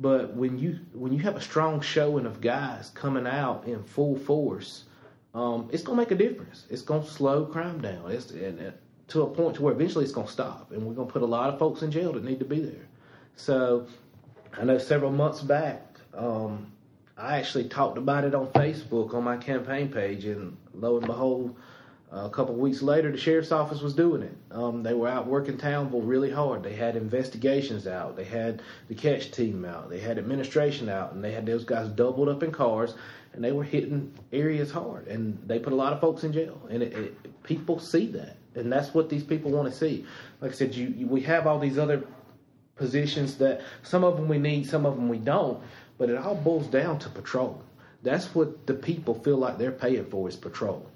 [0.00, 4.16] But when you when you have a strong showing of guys coming out in full
[4.16, 4.84] force,
[5.34, 6.66] um, it's to make a difference.
[6.70, 8.10] It's to slow crime down.
[8.10, 8.74] It's and, and
[9.08, 11.52] to a point to where eventually it's to stop, and we're to put a lot
[11.52, 12.86] of folks in jail that need to be there.
[13.36, 13.86] So,
[14.56, 16.72] I know several months back, um,
[17.16, 21.56] I actually talked about it on Facebook on my campaign page, and lo and behold,
[22.10, 24.34] a couple weeks later, the sheriff's office was doing it.
[24.50, 26.62] Um, they were out working Townville really hard.
[26.62, 28.16] They had investigations out.
[28.16, 29.90] They had the catch team out.
[29.90, 32.94] They had administration out, and they had those guys doubled up in cars,
[33.34, 35.06] and they were hitting areas hard.
[35.06, 36.58] And they put a lot of folks in jail.
[36.70, 40.06] And it, it, people see that, and that's what these people want to see.
[40.40, 42.04] Like I said, you, you we have all these other
[42.76, 45.62] positions that some of them we need, some of them we don't,
[45.98, 47.62] but it all boils down to patrol.
[48.02, 50.88] That's what the people feel like they're paying for is patrol.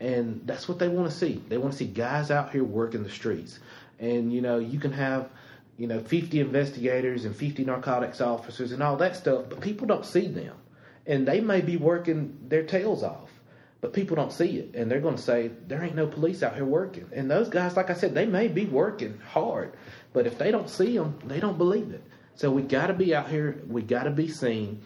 [0.00, 1.42] And that's what they want to see.
[1.48, 3.58] They want to see guys out here working the streets.
[3.98, 5.30] And, you know, you can have,
[5.78, 10.04] you know, 50 investigators and 50 narcotics officers and all that stuff, but people don't
[10.04, 10.54] see them.
[11.06, 13.30] And they may be working their tails off,
[13.80, 14.74] but people don't see it.
[14.74, 17.08] And they're going to say, there ain't no police out here working.
[17.12, 19.74] And those guys, like I said, they may be working hard,
[20.12, 22.02] but if they don't see them, they don't believe it.
[22.34, 23.62] So we got to be out here.
[23.66, 24.82] We got to be seen.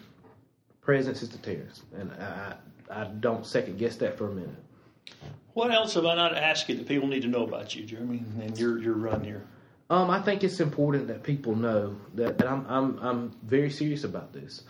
[0.83, 1.83] Presence is deterrence.
[1.97, 2.55] And I,
[2.89, 4.55] I don't second guess that for a minute.
[5.55, 8.23] What else have I not asked you that people need to know about you, Jeremy,
[8.41, 9.45] and your your run here?
[9.91, 14.05] Um, I think it's important that people know that, that I'm I'm I'm very serious
[14.05, 14.63] about this.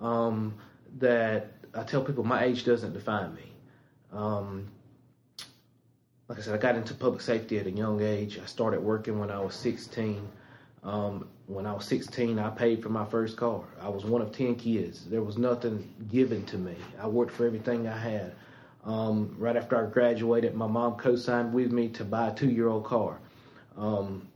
[0.00, 0.54] Um,
[0.98, 3.52] that I tell people my age doesn't define me.
[4.12, 4.68] Um,
[6.28, 8.38] like I said, I got into public safety at a young age.
[8.42, 10.28] I started working when I was 16.
[10.84, 13.64] Um, when I was 16, I paid for my first car.
[13.80, 15.06] I was one of 10 kids.
[15.06, 16.76] There was nothing given to me.
[17.00, 18.32] I worked for everything I had.
[18.88, 23.18] Um, right after I graduated, my mom co-signed with me to buy a two-year-old car.
[23.76, 24.26] Um,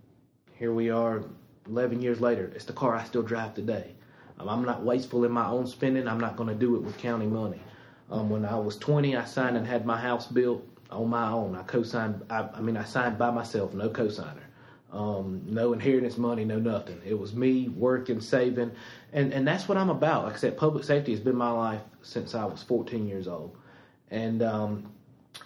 [0.58, 1.24] here we are,
[1.70, 2.52] 11 years later.
[2.54, 3.92] It's the car I still drive today.
[4.38, 6.06] Um, I'm not wasteful in my own spending.
[6.06, 7.62] I'm not going to do it with county money.
[8.10, 11.56] Um, when I was 20, I signed and had my house built on my own.
[11.56, 12.22] I co-signed.
[12.28, 14.44] I, I mean, I signed by myself, no co-signer.
[14.92, 17.00] Um, no inheritance money, no nothing.
[17.06, 18.72] It was me working, saving,
[19.14, 20.24] and and that's what I'm about.
[20.24, 23.56] Like I said, public safety has been my life since I was 14 years old
[24.12, 24.92] and um,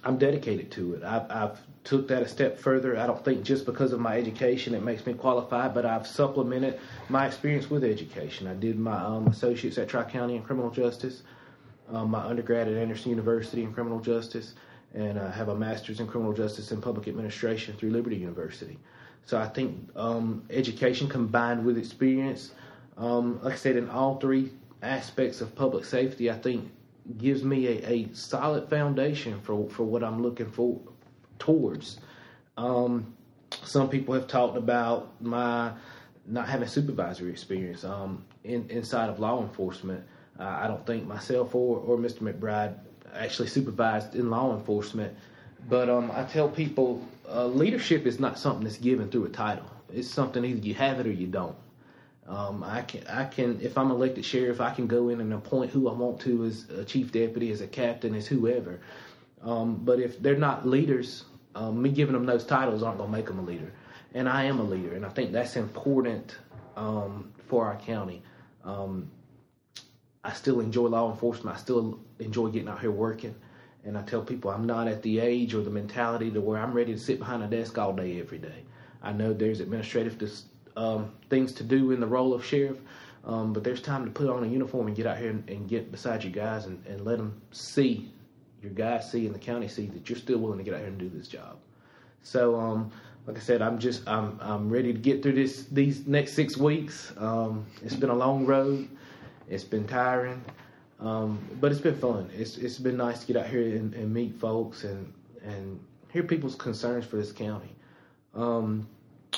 [0.05, 1.05] I'm dedicated to it.
[1.05, 2.99] I've, I've took that a step further.
[2.99, 6.81] I don't think just because of my education it makes me qualified, but I've supplemented
[7.09, 8.49] my experience with education.
[8.49, 11.23] I did my um, associates at Tri County in criminal justice,
[11.93, 14.55] um, my undergrad at Anderson University in criminal justice,
[14.95, 18.79] and I have a master's in criminal justice and public administration through Liberty University.
[19.25, 22.51] So I think um, education combined with experience,
[22.97, 24.51] um, like I said, in all three
[24.83, 26.69] aspects of public safety, I think
[27.19, 30.81] gives me a, a solid foundation for, for what I'm looking for
[31.39, 32.01] towards.
[32.57, 33.15] Um,
[33.63, 35.73] some people have talked about my
[36.27, 40.05] not having supervisory experience um, in, inside of law enforcement.
[40.39, 42.19] Uh, I don't think myself or, or Mr.
[42.21, 42.75] McBride
[43.15, 45.17] actually supervised in law enforcement,
[45.69, 49.71] but um, I tell people uh, leadership is not something that's given through a title.
[49.93, 51.57] It's something either you have it or you don't.
[52.29, 55.71] Um, I can, I can, if I'm elected sheriff, I can go in and appoint
[55.71, 58.81] who I want to as a chief deputy, as a captain, as whoever.
[59.43, 63.17] Um, but if they're not leaders, um, me giving them those titles aren't going to
[63.17, 63.73] make them a leader.
[64.15, 66.37] And I am a leader, and I think that's important
[66.77, 68.23] um, for our county.
[68.65, 69.11] Um,
[70.25, 71.57] I still enjoy law enforcement.
[71.57, 73.35] I still enjoy getting out here working.
[73.85, 76.73] And I tell people I'm not at the age or the mentality to where I'm
[76.73, 78.65] ready to sit behind a desk all day every day.
[79.01, 82.79] I know there's administrative dis- um, things to do in the role of sheriff.
[83.25, 85.69] Um, but there's time to put on a uniform and get out here and, and
[85.69, 88.13] get beside you guys and, and let them see,
[88.63, 90.89] your guys see and the county see that you're still willing to get out here
[90.89, 91.57] and do this job.
[92.23, 92.93] So, um,
[93.27, 96.57] like I said, I'm just I'm I'm ready to get through this these next six
[96.57, 97.13] weeks.
[97.17, 98.89] Um, it's been a long road.
[99.49, 100.45] It's been tiring,
[101.01, 102.31] um, but it's been fun.
[102.33, 105.13] It's it's been nice to get out here and, and meet folks and
[105.45, 105.81] and
[106.13, 107.75] hear people's concerns for this county.
[108.35, 108.87] Um,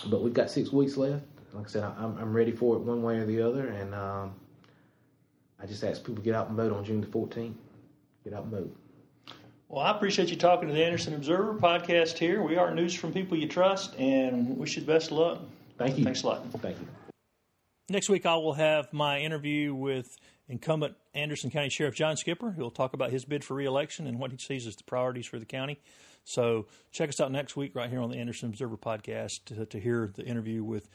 [0.06, 1.24] but we've got six weeks left.
[1.52, 4.34] Like I said, I'm, I'm ready for it one way or the other, and um,
[5.60, 7.54] I just ask people to get out and vote on June the 14th.
[8.24, 8.76] Get out and vote.
[9.68, 12.42] Well, I appreciate you talking to the Anderson Observer podcast here.
[12.42, 15.40] We are news from people you trust, and wish you the best of luck.
[15.78, 16.04] Thank you.
[16.04, 16.50] Thanks a lot.
[16.60, 16.86] Thank you.
[17.90, 20.16] Next week, I will have my interview with
[20.48, 22.52] incumbent Anderson County Sheriff John Skipper.
[22.52, 25.38] He'll talk about his bid for reelection and what he sees as the priorities for
[25.38, 25.78] the county.
[26.28, 29.80] So check us out next week right here on the Anderson Observer podcast to, to
[29.80, 30.86] hear the interview with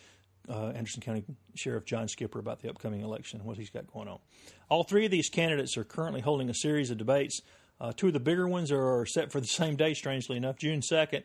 [0.48, 1.24] uh, Anderson County
[1.56, 4.20] Sheriff John Skipper about the upcoming election and what he's got going on.
[4.70, 7.42] All three of these candidates are currently holding a series of debates.
[7.82, 10.82] Uh, two of the bigger ones are set for the same day, strangely enough, June
[10.82, 11.24] 2nd,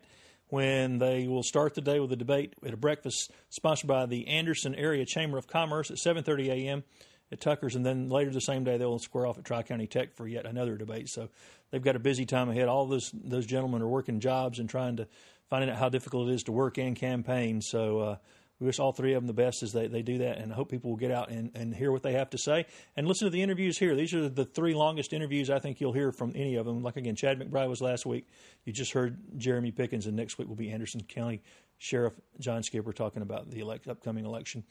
[0.48, 4.26] when they will start the day with a debate at a breakfast sponsored by the
[4.28, 6.84] Anderson Area Chamber of Commerce at 7.30 a.m.,
[7.30, 10.14] at Tucker's, and then later the same day they'll square off at Tri County Tech
[10.14, 11.08] for yet another debate.
[11.08, 11.28] So
[11.70, 12.68] they've got a busy time ahead.
[12.68, 15.08] All those those gentlemen are working jobs and trying to
[15.48, 17.60] finding out how difficult it is to work and campaign.
[17.60, 17.98] So.
[18.00, 18.16] Uh,
[18.60, 20.56] we wish all three of them the best as they, they do that, and I
[20.56, 23.26] hope people will get out and, and hear what they have to say and listen
[23.26, 23.94] to the interviews here.
[23.94, 26.82] These are the three longest interviews I think you'll hear from any of them.
[26.82, 28.26] Like again, Chad McBride was last week.
[28.64, 31.40] You just heard Jeremy Pickens, and next week will be Anderson County
[31.78, 34.64] Sheriff John Skipper talking about the elect, upcoming election.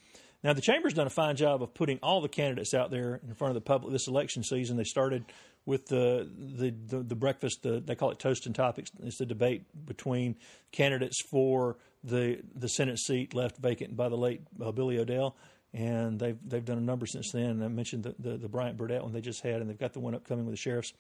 [0.43, 3.33] Now, the Chamber's done a fine job of putting all the candidates out there in
[3.33, 4.77] front of the public this election season.
[4.77, 5.25] They started
[5.65, 8.91] with the the, the, the breakfast, the, they call it Toast and Topics.
[9.03, 10.35] It's the debate between
[10.71, 15.35] candidates for the the Senate seat left vacant by the late uh, Billy Odell.
[15.73, 17.61] And they've they've done a number since then.
[17.61, 19.99] I mentioned the, the, the Bryant Burdett one they just had, and they've got the
[19.99, 20.93] one upcoming with the sheriffs.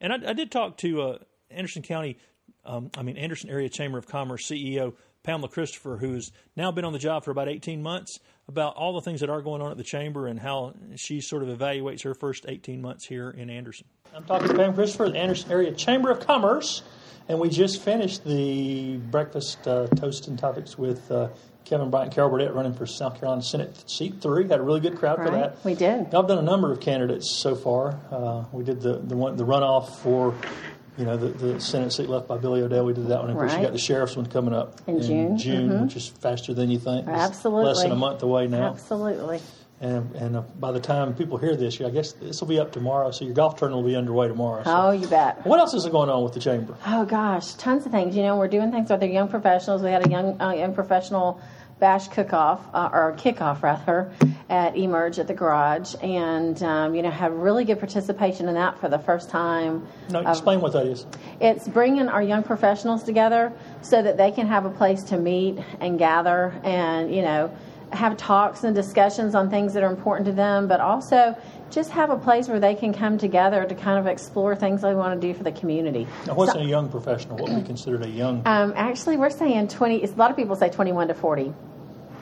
[0.00, 1.18] And I, I did talk to uh,
[1.50, 2.18] Anderson County,
[2.64, 4.94] um, I mean Anderson Area Chamber of Commerce CEO
[5.28, 9.02] Pamela Christopher, who's now been on the job for about 18 months, about all the
[9.02, 12.14] things that are going on at the chamber and how she sort of evaluates her
[12.14, 13.86] first 18 months here in Anderson.
[14.14, 16.82] I'm talking to Pam Christopher, the Anderson Area Chamber of Commerce,
[17.28, 21.28] and we just finished the breakfast uh, toast and topics with uh,
[21.66, 24.48] Kevin Bryant, Carol Burdett running for South Carolina Senate seat three.
[24.48, 25.28] Had a really good crowd right.
[25.28, 25.62] for that.
[25.62, 26.14] We did.
[26.14, 28.00] I've done a number of candidates so far.
[28.10, 30.34] Uh, we did the the one the runoff for
[30.98, 32.84] you know, the, the Senate seat left by Billy Odell.
[32.84, 33.30] We did that one.
[33.30, 35.84] Of course, you got the sheriff's one coming up in, in June, June mm-hmm.
[35.84, 37.06] which is faster than you think.
[37.06, 38.70] It's Absolutely, less than a month away now.
[38.70, 39.40] Absolutely.
[39.80, 42.72] And and uh, by the time people hear this, I guess this will be up
[42.72, 43.12] tomorrow.
[43.12, 44.64] So your golf tournament will be underway tomorrow.
[44.64, 44.76] So.
[44.76, 45.46] Oh, you bet.
[45.46, 46.76] What else is going on with the chamber?
[46.84, 48.16] Oh gosh, tons of things.
[48.16, 49.82] You know, we're doing things with our young professionals.
[49.82, 51.40] We had a young uh, young professional
[51.78, 54.12] bash cook-off uh, or kickoff rather
[54.48, 58.78] at Emerge at the garage, and um, you know have really good participation in that
[58.80, 59.86] for the first time.
[60.10, 61.06] No, explain what that is.
[61.40, 65.58] It's bringing our young professionals together so that they can have a place to meet
[65.80, 67.54] and gather, and you know
[67.92, 71.36] have talks and discussions on things that are important to them, but also
[71.70, 74.94] just have a place where they can come together to kind of explore things they
[74.94, 76.06] want to do for the community.
[76.26, 77.36] Now, what's so, a young professional?
[77.36, 78.42] What would be considered a young?
[78.46, 80.02] Um, actually, we're saying 20.
[80.02, 81.52] A lot of people say 21 to 40.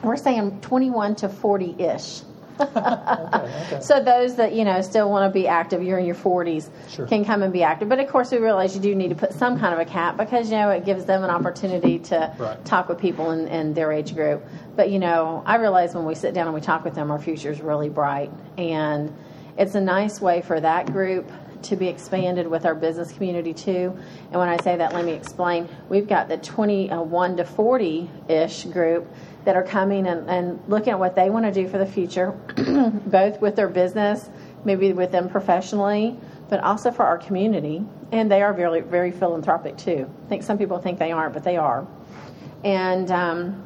[0.07, 2.23] We're saying 21 to 40 ish.
[2.61, 3.81] okay, okay.
[3.83, 7.07] So those that you know still want to be active, you're in your 40s, sure.
[7.07, 7.89] can come and be active.
[7.89, 10.17] But of course, we realize you do need to put some kind of a cap
[10.17, 12.65] because you know it gives them an opportunity to right.
[12.65, 14.43] talk with people in, in their age group.
[14.75, 17.19] But you know, I realize when we sit down and we talk with them, our
[17.19, 19.15] future is really bright, and
[19.59, 21.31] it's a nice way for that group
[21.67, 23.97] to be expanded with our business community too.
[24.31, 25.69] And when I say that, let me explain.
[25.89, 29.07] We've got the 21 to 40 ish group
[29.45, 32.31] that are coming and, and looking at what they want to do for the future,
[33.07, 34.29] both with their business,
[34.65, 37.85] maybe with them professionally, but also for our community.
[38.13, 40.11] And they are very, very philanthropic too.
[40.25, 41.87] I think some people think they aren't, but they are.
[42.65, 43.65] And, um,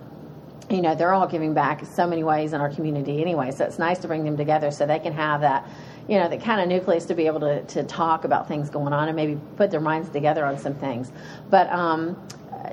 [0.71, 3.51] you know, they're all giving back so many ways in our community anyway.
[3.51, 5.69] So it's nice to bring them together so they can have that,
[6.09, 8.93] you know, the kind of nucleus to be able to, to talk about things going
[8.93, 11.11] on and maybe put their minds together on some things.
[11.49, 12.17] But, um,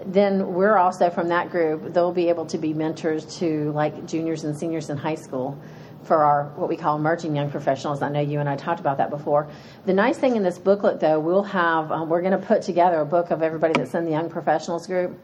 [0.06, 4.44] then we're also from that group they'll be able to be mentors to like juniors
[4.44, 5.60] and seniors in high school
[6.04, 8.02] for our what we call emerging young professionals.
[8.02, 9.50] I know you and i talked about that before.
[9.86, 13.00] The nice thing in this booklet though we'll have um, we're going to put together
[13.00, 15.20] a book of everybody that's in the young professionals group.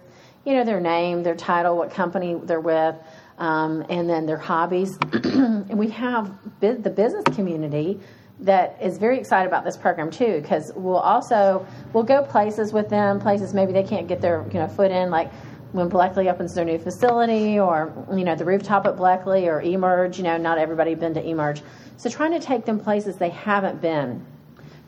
[0.46, 2.96] You know their name their title what company they're with
[3.38, 4.98] um, and then their hobbies.
[5.34, 8.00] And we have the business community
[8.40, 12.90] that is very excited about this program too because we'll also we'll go places with
[12.90, 15.32] them places maybe they can't get their you know foot in like
[15.72, 20.18] when Bleckley opens their new facility or you know the rooftop at Bleckley or Emerge
[20.18, 21.62] you know not everybody been to Emerge.
[21.98, 24.26] So trying to take them places they haven't been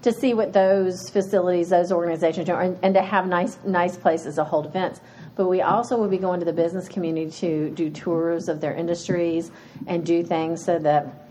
[0.01, 4.43] to see what those facilities those organizations and, and to have nice nice places to
[4.43, 4.99] hold events
[5.36, 8.74] but we also will be going to the business community to do tours of their
[8.74, 9.52] industries
[9.88, 11.30] and do things so that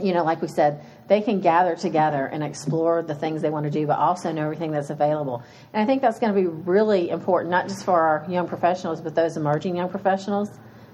[0.00, 3.64] you know like we said they can gather together and explore the things they want
[3.64, 5.42] to do, but also know everything that's available.
[5.72, 9.00] And I think that's going to be really important, not just for our young professionals,
[9.00, 10.50] but those emerging young professionals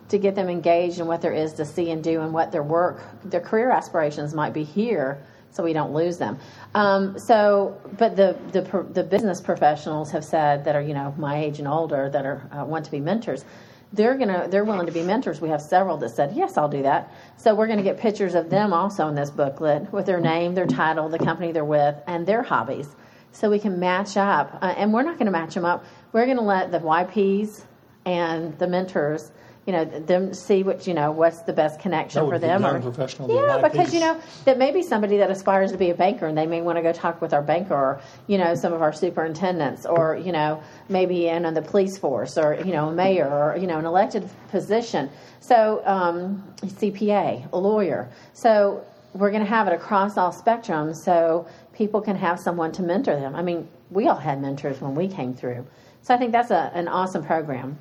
[0.09, 2.63] to get them engaged in what there is to see and do and what their
[2.63, 6.39] work, their career aspirations might be here so we don't lose them.
[6.75, 11.43] Um, so, but the, the, the business professionals have said that are you know my
[11.43, 13.45] age and older that are uh, want to be mentors
[13.93, 15.41] they're gonna they're willing to be mentors.
[15.41, 17.13] We have several that said yes, I'll do that.
[17.37, 20.67] So we're to get pictures of them also in this booklet with their name, their
[20.67, 22.95] title, the company they're with, and their hobbies,
[23.33, 24.59] so we can match up.
[24.61, 25.85] Uh, and we're not to match them up.
[26.13, 27.63] We're to let the YPs
[28.05, 29.33] and the mentors
[29.67, 33.29] you know them see what you know what's the best connection for them or professional
[33.35, 36.47] yeah because you know that maybe somebody that aspires to be a banker and they
[36.47, 39.85] may want to go talk with our banker or you know some of our superintendents
[39.85, 43.57] or you know maybe in on the police force or you know a mayor or
[43.57, 45.11] you know an elected position
[45.41, 51.47] so um, cpa a lawyer so we're going to have it across all spectrums so
[51.73, 53.35] people can have someone to mentor them.
[53.35, 55.67] I mean, we all had mentors when we came through.
[56.03, 57.79] So I think that's a, an awesome program.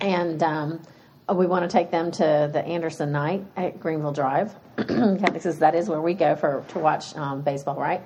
[0.00, 0.82] And um,
[1.34, 4.54] we want to take them to the Anderson Night at Greenville Drive.
[4.76, 8.02] because that is where we go for to watch um, baseball, right?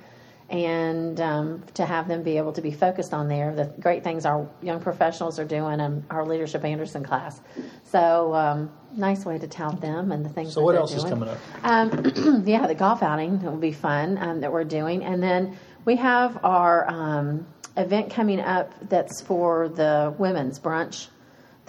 [0.48, 4.24] And um, to have them be able to be focused on there, the great things
[4.24, 7.40] our young professionals are doing in our Leadership Anderson class.
[7.84, 10.54] So, um, nice way to tout them and the things.
[10.54, 11.04] So, what else doing.
[11.04, 11.38] is coming up?
[11.62, 15.96] Um, yeah, the golf outing will be fun um, that we're doing, and then we
[15.96, 17.46] have our um,
[17.76, 21.08] event coming up that's for the women's brunch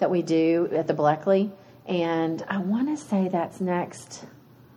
[0.02, 1.48] that we do at the Bleckley,
[1.86, 4.24] and I want to say that's next.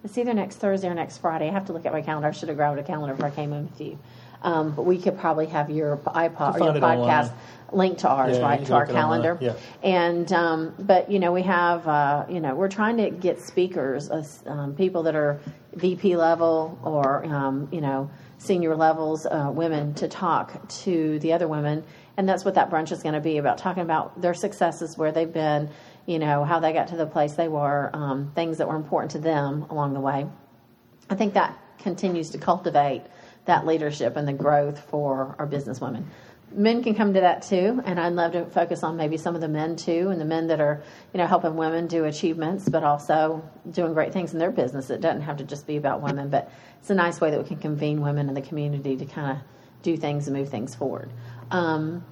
[0.04, 1.48] It's either next Thursday or next Friday.
[1.50, 2.28] I have to look at my calendar.
[2.28, 3.98] I should have grabbed a calendar if I came in with you.
[4.44, 7.34] Um, but we could probably have your iPod or your podcast
[7.72, 9.24] linked to ours, Yeah, right, to our look it online.
[9.24, 9.38] calendar.
[9.42, 9.54] Yeah.
[9.82, 14.12] And um, but you know we have uh, you know we're trying to get speakers,
[14.12, 15.40] uh, um, people that are
[15.74, 21.48] VP level or um, you know senior levels, uh, women to talk to the other
[21.48, 21.84] women,
[22.18, 25.12] and that's what that brunch is going to be about, talking about their successes, where
[25.12, 25.70] they've been,
[26.06, 29.12] you know how they got to the place they were, um, things that were important
[29.12, 30.28] to them along the way.
[31.10, 33.04] I think that continues to cultivate
[33.46, 36.10] that leadership and the growth for our business women.
[36.52, 39.42] Men can come to that too, and I'd love to focus on maybe some of
[39.42, 42.84] the men too, and the men that are, you know, helping women do achievements, but
[42.84, 44.90] also doing great things in their business.
[44.90, 46.50] It doesn't have to just be about women, but
[46.80, 49.38] it's a nice way that we can convene women in the community to kind of
[49.82, 51.12] do things and move things forward.
[51.52, 52.04] Um,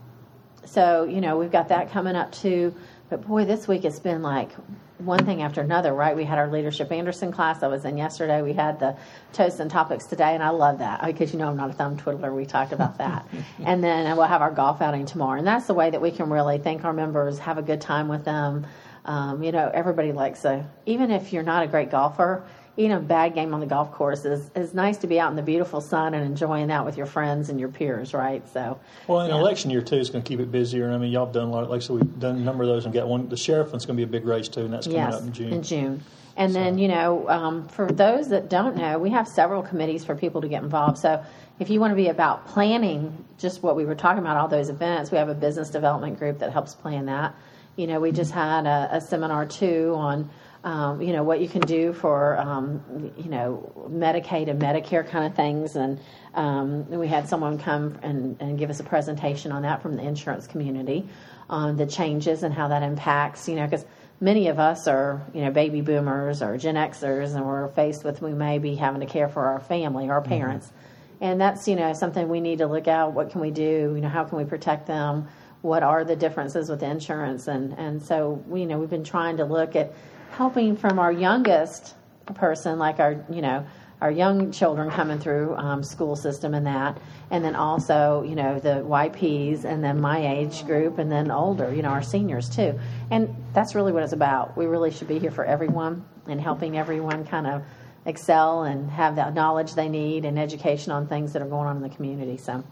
[0.66, 2.74] so you know we've got that coming up too.
[3.10, 4.52] But boy this week it's been like
[5.00, 6.16] one thing after another right?
[6.16, 8.42] We had our leadership anderson class i was in yesterday.
[8.42, 8.96] We had the
[9.34, 11.06] toasts and topics today and i love that.
[11.06, 12.34] Because you know i'm not a thumb twiddler.
[12.34, 13.28] We talked about that.
[13.66, 15.38] And then we'll have our golf outing tomorrow.
[15.38, 18.08] And that's the way that we can really thank our members have a good time
[18.08, 18.66] with them.
[19.06, 22.46] Um, you know everybody likes a even if you're not a great golfer
[22.76, 25.36] you know, bad game on the golf course is, is nice to be out in
[25.36, 28.48] the beautiful sun and enjoying that with your friends and your peers, right?
[28.50, 29.36] So, Well, in yeah.
[29.36, 30.92] election year too is going to keep it busier.
[30.92, 31.70] I mean, y'all have done a lot.
[31.70, 33.30] Like I said, we've done a number of those and got one.
[33.30, 35.22] The sheriff one's going to be a big race too, and that's coming yes, up
[35.22, 35.54] in June.
[35.54, 36.04] In June.
[36.36, 40.16] And then, you know, um, for those that don't know, we have several committees for
[40.16, 40.98] people to get involved.
[40.98, 41.24] So
[41.60, 44.70] if you want to be about planning just what we were talking about, all those
[44.70, 47.36] events, we have a business development group that helps plan that.
[47.76, 50.30] You know, we just had a, a seminar too on,
[50.64, 55.26] um, you know, what you can do for, um, you know, Medicaid and Medicare kind
[55.26, 55.76] of things.
[55.76, 56.00] And
[56.36, 60.04] um, we had someone come and, and give us a presentation on that from the
[60.04, 61.08] insurance community
[61.50, 63.86] on the changes and how that impacts, you know, because
[64.22, 68.22] many of us are, you know, baby boomers or Gen Xers, and we're faced with
[68.22, 70.72] we may be having to care for our family, our parents,
[71.20, 73.12] and that's you know something we need to look at.
[73.12, 73.94] What can we do?
[73.96, 75.28] You know, how can we protect them?
[75.62, 77.48] What are the differences with insurance?
[77.48, 79.94] And and so we you know we've been trying to look at
[80.34, 81.96] helping from our youngest
[82.36, 83.66] person, like our you know
[84.02, 86.98] our young children coming through um, school system and that,
[87.32, 91.74] and then also you know the YPs and then my age group and then older,
[91.74, 92.80] you know our seniors too,
[93.12, 94.58] and that's really what it's about.
[94.58, 97.64] We really should be here for everyone and helping everyone kind of
[98.06, 101.78] excel and have the knowledge they need and education on things that are going on
[101.78, 102.38] in the community.
[102.38, 102.64] So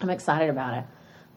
[0.00, 0.84] I'm excited about it.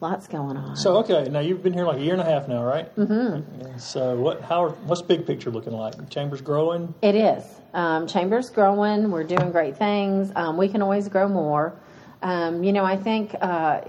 [0.04, 0.76] Lots going on.
[0.76, 2.94] So okay, now you've been here like a year and a half now, right?
[2.94, 3.78] Mm-hmm.
[3.78, 4.42] So what?
[4.42, 4.64] How?
[4.64, 6.10] Are, what's big picture looking like?
[6.10, 6.92] Chambers growing.
[7.00, 7.42] It is.
[7.72, 9.10] Um, Chambers growing.
[9.10, 10.30] We're doing great things.
[10.36, 11.80] Um, we can always grow more.
[12.20, 13.80] Um, you know, I think uh,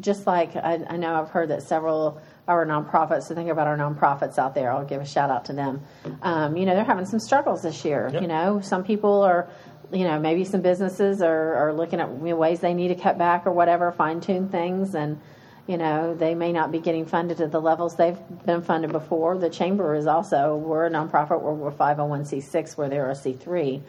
[0.00, 3.66] just like I, I know I've heard that several of our nonprofits, to think about
[3.66, 5.82] our nonprofits out there, I'll give a shout out to them.
[6.22, 8.08] Um, you know, they're having some struggles this year.
[8.10, 8.22] Yep.
[8.22, 9.50] You know, some people are,
[9.92, 12.94] you know, maybe some businesses are, are looking at you know, ways they need to
[12.94, 14.94] cut back or whatever, fine tune things.
[14.94, 15.20] And,
[15.66, 19.38] you know, they may not be getting funded at the levels they've been funded before.
[19.38, 23.80] The chamber is also, we're a nonprofit, we're, we're 501c6, where they're a C3.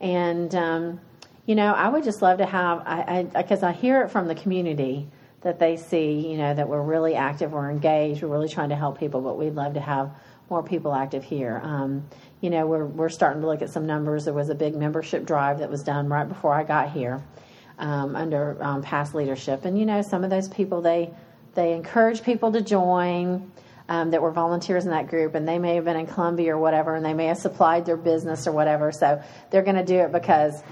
[0.00, 1.00] And, um,
[1.44, 4.34] you know, I would just love to have, I because I, hear it from the
[4.34, 5.06] community
[5.42, 8.76] that they see, you know, that we're really active, we're engaged, we're really trying to
[8.76, 10.10] help people, but we'd love to have
[10.50, 11.60] more people active here.
[11.62, 12.08] Um,
[12.40, 14.24] you know, we're, we're starting to look at some numbers.
[14.24, 17.22] There was a big membership drive that was done right before I got here
[17.78, 19.64] um, under um, past leadership.
[19.64, 21.10] And, you know, some of those people, they,
[21.54, 23.50] they encourage people to join.
[23.90, 26.58] Um, that were volunteers in that group, and they may have been in Columbia or
[26.58, 28.92] whatever, and they may have supplied their business or whatever.
[28.92, 30.62] So they're going to do it because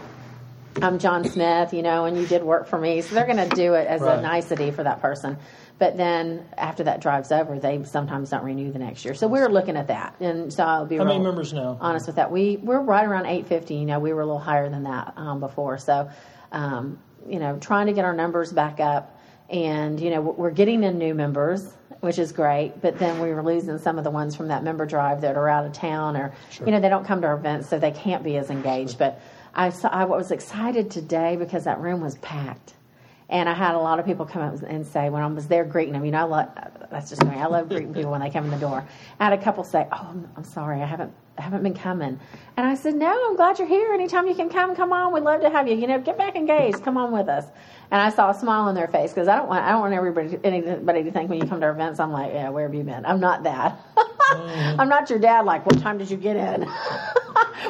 [0.82, 3.00] I'm John Smith, you know, and you did work for me.
[3.00, 4.18] So they're going to do it as Right.
[4.18, 5.38] a nicety for that person.
[5.78, 9.14] But then after that drive's over, they sometimes don't renew the next year.
[9.14, 10.16] So we're looking at that.
[10.20, 11.78] And so I'll be How many members now?
[11.80, 12.30] honest with that.
[12.30, 13.76] We, we're right around 850.
[13.76, 15.78] You know, we were a little higher than that um, before.
[15.78, 16.10] So,
[16.52, 19.18] um, you know, trying to get our numbers back up.
[19.48, 22.80] And, you know, we're getting in new members, which is great.
[22.82, 25.48] But then we were losing some of the ones from that member drive that are
[25.48, 26.34] out of town or,
[26.64, 28.98] you know, they don't come to our events, so they can't be as engaged.
[28.98, 29.20] But
[29.54, 32.74] I saw, I was excited today because that room was packed.
[33.28, 35.64] And I had a lot of people come up and say when I was there
[35.64, 36.48] greeting them, you know, I love,
[36.90, 37.34] that's just me.
[37.36, 38.86] I love greeting people when they come in the door.
[39.18, 42.18] I had a couple say, "Oh, I'm, I'm sorry, I haven't I haven't been coming,"
[42.56, 43.92] and I said, "No, I'm glad you're here.
[43.92, 45.12] Anytime you can come, come on.
[45.12, 45.74] We'd love to have you.
[45.76, 46.82] You know, get back engaged.
[46.82, 47.46] Come on with us."
[47.90, 49.94] And I saw a smile on their face because I don't want I don't want
[49.94, 52.74] everybody anybody to think when you come to our events I'm like, "Yeah, where have
[52.74, 53.80] you been?" I'm not that.
[53.96, 54.80] Mm-hmm.
[54.80, 55.44] I'm not your dad.
[55.44, 56.68] Like, what time did you get in?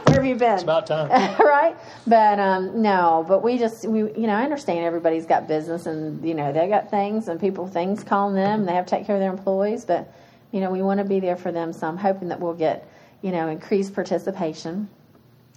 [0.05, 0.55] Where have you been?
[0.55, 1.09] It's about time,
[1.39, 1.77] right?
[2.07, 6.25] But um, no, but we just we you know I understand everybody's got business and
[6.27, 9.07] you know they got things and people things calling them and they have to take
[9.07, 10.13] care of their employees, but
[10.53, 11.73] you know we want to be there for them.
[11.73, 12.89] So I'm hoping that we'll get
[13.23, 14.89] you know increase participation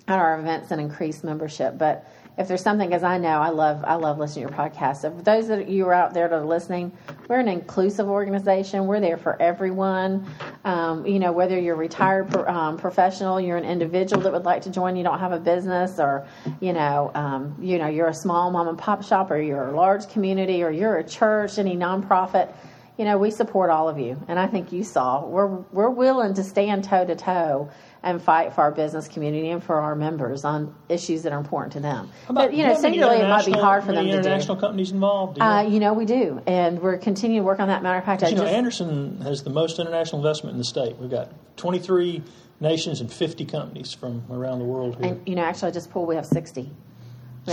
[0.08, 2.06] at our events and increase membership, but
[2.40, 5.02] if there's something, as I know, I love I love listening to your podcast.
[5.02, 6.94] So those of you are out there that are listening,
[7.28, 8.88] we're an inclusive organization.
[8.88, 10.26] We're there for everyone.
[10.64, 14.62] Um, you know, whether you're a retired um, professional, you're an individual that would like
[14.62, 16.26] to join, you don't have a business, or
[16.62, 19.76] you know, um, you know, you're a small mom and pop shop, or you're a
[19.76, 22.56] large community, or you're a church, any nonprofit.
[23.00, 26.34] You know, we support all of you, and I think you saw we're we're willing
[26.34, 27.70] to stand toe to toe
[28.04, 31.72] and fight for our business community and for our members on issues that are important
[31.74, 32.12] to them.
[32.30, 34.18] But you know, singularly, it might be hard for them to do.
[34.18, 35.38] International companies involved.
[35.38, 37.82] You, uh, you know, we do, and we're continuing to work on that.
[37.84, 40.98] Matter of fact, you know, just, Anderson has the most international investment in the state.
[40.98, 42.22] We've got 23
[42.60, 45.14] nations and 50 companies from around the world here.
[45.14, 46.10] And you know, actually, I just pulled.
[46.10, 46.64] We have 60.
[46.64, 46.70] We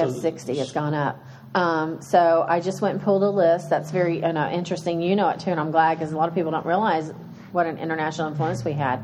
[0.00, 0.58] so have 60.
[0.58, 1.24] It's gone up.
[1.56, 3.70] Um, so I just went and pulled a list.
[3.70, 5.00] That's very know, interesting.
[5.00, 7.14] You know it too, and I'm glad because a lot of people don't realize
[7.50, 9.02] what an international influence we had.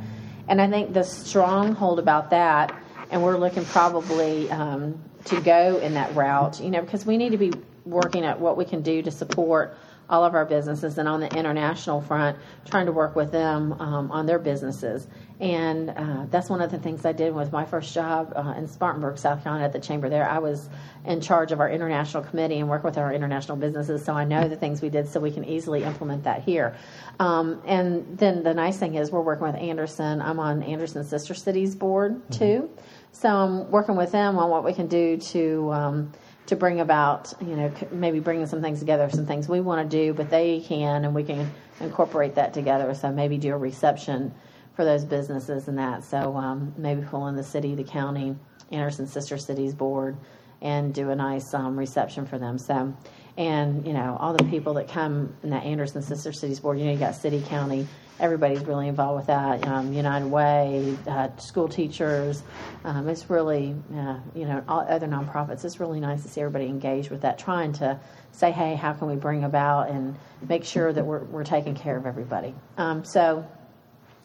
[0.48, 2.78] And I think the stronghold about that,
[3.10, 7.30] and we're looking probably um, to go in that route, you know, because we need
[7.30, 7.54] to be
[7.86, 9.74] working at what we can do to support
[10.12, 12.36] all of our businesses and on the international front,
[12.66, 15.08] trying to work with them um, on their businesses.
[15.40, 18.68] And uh, that's one of the things I did with my first job uh, in
[18.68, 20.28] Spartanburg, South Carolina, at the chamber there.
[20.28, 20.68] I was
[21.06, 24.46] in charge of our international committee and work with our international businesses, so I know
[24.48, 26.76] the things we did so we can easily implement that here.
[27.18, 30.20] Um, and then the nice thing is we're working with Anderson.
[30.20, 32.38] I'm on Anderson Sister Cities board mm-hmm.
[32.38, 32.70] too,
[33.12, 35.72] so I'm working with them on what we can do to.
[35.72, 36.12] Um,
[36.46, 39.96] to bring about, you know, maybe bringing some things together, some things we want to
[39.96, 42.94] do, but they can, and we can incorporate that together.
[42.94, 44.34] So maybe do a reception
[44.74, 46.04] for those businesses and that.
[46.04, 48.34] So um, maybe pull in the city, the county,
[48.70, 50.16] Anderson Sister Cities Board,
[50.60, 52.58] and do a nice um, reception for them.
[52.58, 52.94] So,
[53.36, 56.86] and you know, all the people that come in that Anderson Sister Cities Board, you
[56.86, 57.86] know, you got city, county,
[58.22, 59.66] everybody's really involved with that.
[59.66, 62.42] Um, United Way, uh, school teachers.
[62.84, 65.64] Um, it's really, uh, you know, all other nonprofits.
[65.64, 68.00] It's really nice to see everybody engaged with that, trying to
[68.30, 70.16] say, hey, how can we bring about and
[70.48, 72.54] make sure that we're, we're taking care of everybody.
[72.78, 73.46] Um, so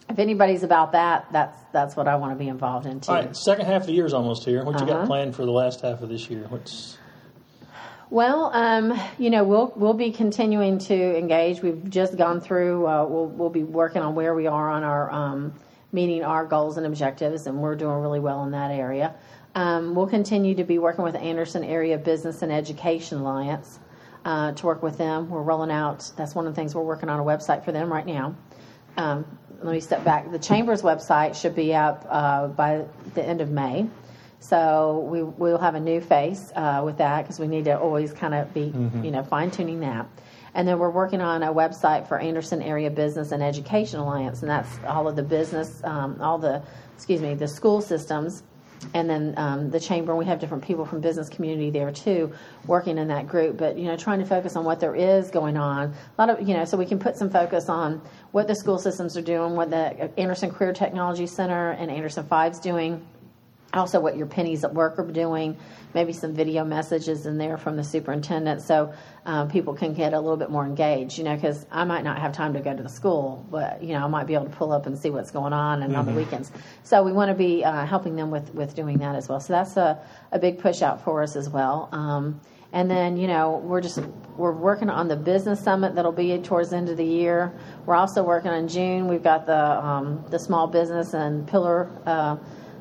[0.08, 3.12] if anybody's about that, that's that's what I want to be involved in too.
[3.12, 4.64] All right, second half of the year is almost here.
[4.64, 5.00] What you uh-huh.
[5.00, 6.46] got planned for the last half of this year?
[6.48, 6.96] What's
[8.10, 11.62] well, um, you know, we'll we'll be continuing to engage.
[11.62, 12.86] We've just gone through.
[12.86, 15.54] Uh, we'll we'll be working on where we are on our um,
[15.92, 19.14] meeting our goals and objectives, and we're doing really well in that area.
[19.54, 23.78] Um, we'll continue to be working with Anderson Area Business and Education Alliance
[24.24, 25.30] uh, to work with them.
[25.30, 26.10] We're rolling out.
[26.16, 28.36] That's one of the things we're working on a website for them right now.
[28.96, 29.26] Um,
[29.62, 30.30] let me step back.
[30.30, 32.84] The Chamber's website should be up uh, by
[33.14, 33.88] the end of May.
[34.40, 38.12] So we will have a new face uh, with that because we need to always
[38.12, 39.04] kind of be, mm-hmm.
[39.04, 40.08] you know, fine tuning that.
[40.54, 44.50] And then we're working on a website for Anderson Area Business and Education Alliance, and
[44.50, 46.62] that's all of the business, um, all the,
[46.94, 48.42] excuse me, the school systems
[48.94, 50.14] and then um, the chamber.
[50.14, 52.32] We have different people from business community there too,
[52.66, 53.56] working in that group.
[53.56, 55.94] But you know, trying to focus on what there is going on.
[56.16, 58.00] A lot of you know, so we can put some focus on
[58.32, 62.60] what the school systems are doing, what the Anderson Career Technology Center and Anderson Five's
[62.60, 63.04] doing
[63.74, 65.56] also what your pennies at work are doing
[65.94, 68.92] maybe some video messages in there from the superintendent so
[69.26, 72.18] um, people can get a little bit more engaged you know because i might not
[72.18, 74.56] have time to go to the school but you know i might be able to
[74.56, 76.00] pull up and see what's going on and mm-hmm.
[76.00, 76.20] on the mm-hmm.
[76.20, 76.50] weekends
[76.82, 79.52] so we want to be uh, helping them with with doing that as well so
[79.52, 80.00] that's a,
[80.32, 82.40] a big push out for us as well um,
[82.72, 83.98] and then you know we're just
[84.36, 87.52] we're working on the business summit that'll be towards the end of the year
[87.86, 92.36] we're also working on june we've got the um, the small business and pillar uh,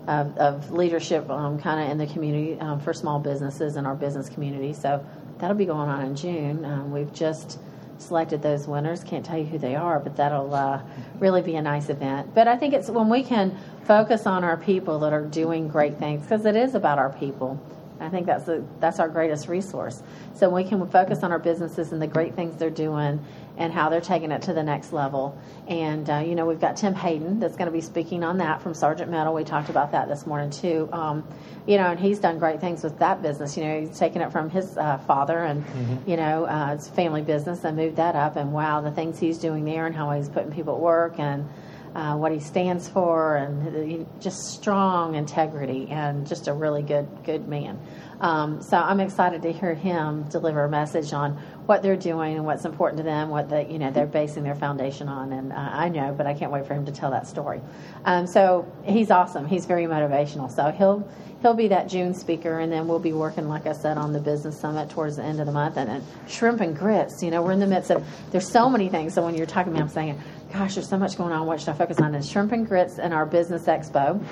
[0.08, 3.95] of, of leadership um, kind of in the community um, for small businesses in our
[3.95, 4.74] business community.
[4.74, 5.05] So
[5.39, 6.66] that'll be going on in June.
[6.66, 7.60] Um, we've just
[7.99, 9.03] selected those winners.
[9.03, 10.82] Can't tell you who they are, but that'll uh,
[11.20, 12.34] really be a nice event.
[12.34, 15.97] But I think it's when we can focus on our people that are doing great
[15.97, 17.60] things because it is about our people.
[17.99, 20.03] I think that's the, that's our greatest resource.
[20.36, 23.24] So we can focus on our businesses and the great things they're doing
[23.58, 25.38] and how they're taking it to the next level.
[25.68, 28.62] And uh, you know, we've got Tim Hayden that's going to be speaking on that
[28.62, 29.34] from Sargent Metal.
[29.34, 30.88] We talked about that this morning too.
[30.91, 31.28] Um,
[31.66, 33.58] you know, and he's done great things with that business.
[33.58, 36.10] You know, he's taken it from his uh, father and mm-hmm.
[36.10, 38.36] you know uh, his family business and moved that up.
[38.36, 41.49] And wow, the things he's doing there and how he's putting people at work and
[41.95, 47.47] uh, what he stands for, and just strong integrity, and just a really good good
[47.47, 47.80] man.
[48.20, 51.34] Um, so I'm excited to hear him deliver a message on
[51.65, 54.55] what they're doing and what's important to them, what they you know they're basing their
[54.55, 55.34] foundation on.
[55.34, 57.61] And uh, I know, but I can't wait for him to tell that story.
[58.05, 59.47] Um, so he's awesome.
[59.47, 60.51] He's very motivational.
[60.51, 61.07] So he'll
[61.41, 64.20] he'll be that June speaker, and then we'll be working, like I said, on the
[64.20, 65.78] business summit towards the end of the month.
[65.78, 67.22] And, and shrimp and grits.
[67.22, 69.13] You know, we're in the midst of there's so many things.
[69.13, 70.20] So when you're talking to me, I'm saying
[70.53, 71.45] gosh, there's so much going on.
[71.45, 72.15] What should I focus on?
[72.15, 74.24] And Shrimp and Grits and our Business Expo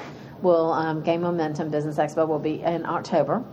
[0.41, 1.69] will um, gain momentum.
[1.69, 3.43] Business Expo will be in October.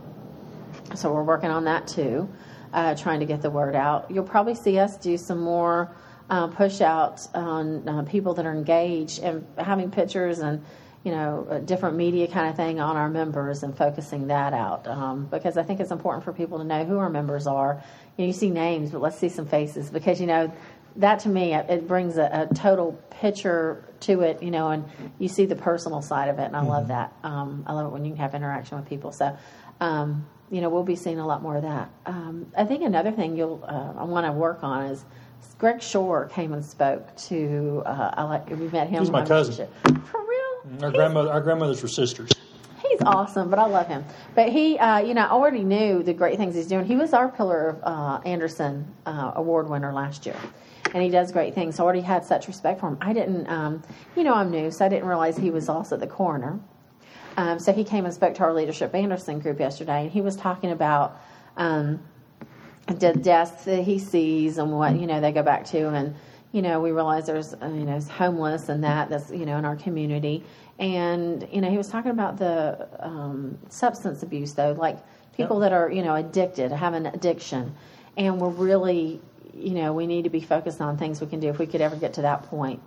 [0.95, 2.29] So we're working on that too,
[2.73, 4.11] uh, trying to get the word out.
[4.11, 5.95] You'll probably see us do some more
[6.29, 10.63] uh, push out on uh, people that are engaged and having pictures and
[11.03, 15.25] you know, different media kind of thing on our members and focusing that out um,
[15.25, 17.83] because I think it's important for people to know who our members are.
[18.17, 20.53] You, know, you see names, but let's see some faces because you know
[20.97, 24.85] that to me it brings a, a, total picture to it you know and
[25.17, 26.69] you see the personal side of it and i mm-hmm.
[26.69, 29.35] love that um, i love it when you can have interaction with people so
[29.81, 33.11] um, you know we'll be seeing a lot more of that um, i think another
[33.11, 35.05] thing you'll uh, i want to work on is
[35.57, 39.67] greg shore came and spoke to uh, I like we met him he's my cousin
[39.83, 42.29] for real our grandmother our grandmothers were sisters
[42.89, 44.03] he's awesome, but I love him.
[44.35, 46.85] But he, uh, you know, already knew the great things he's doing.
[46.85, 50.35] He was our Pillar of uh, Anderson uh, Award winner last year
[50.93, 51.75] and he does great things.
[51.75, 52.97] So I already had such respect for him.
[53.01, 53.81] I didn't, um,
[54.15, 56.59] you know, I'm new, so I didn't realize he was also the coroner.
[57.37, 60.35] Um, so he came and spoke to our leadership Anderson group yesterday, and he was
[60.35, 61.19] talking about
[61.57, 62.01] um,
[62.87, 66.15] the deaths that he sees and what you know they go back to, and
[66.51, 69.65] you know we realize there's uh, you know homeless and that that's you know in
[69.65, 70.43] our community,
[70.79, 74.97] and you know he was talking about the um, substance abuse though, like
[75.35, 75.69] people yep.
[75.69, 77.73] that are you know addicted, have an addiction,
[78.17, 79.21] and we're really
[79.53, 81.81] you know, we need to be focused on things we can do if we could
[81.81, 82.81] ever get to that point.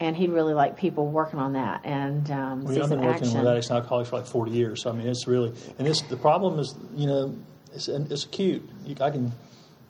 [0.00, 3.24] And he'd really like people working on that and um, well, see I've been working
[3.24, 3.38] action.
[3.38, 4.82] with addicts and alcoholics for like 40 years.
[4.82, 7.36] So I mean, it's really and this the problem is you know
[7.74, 8.68] it's it's acute.
[8.84, 9.32] You, I can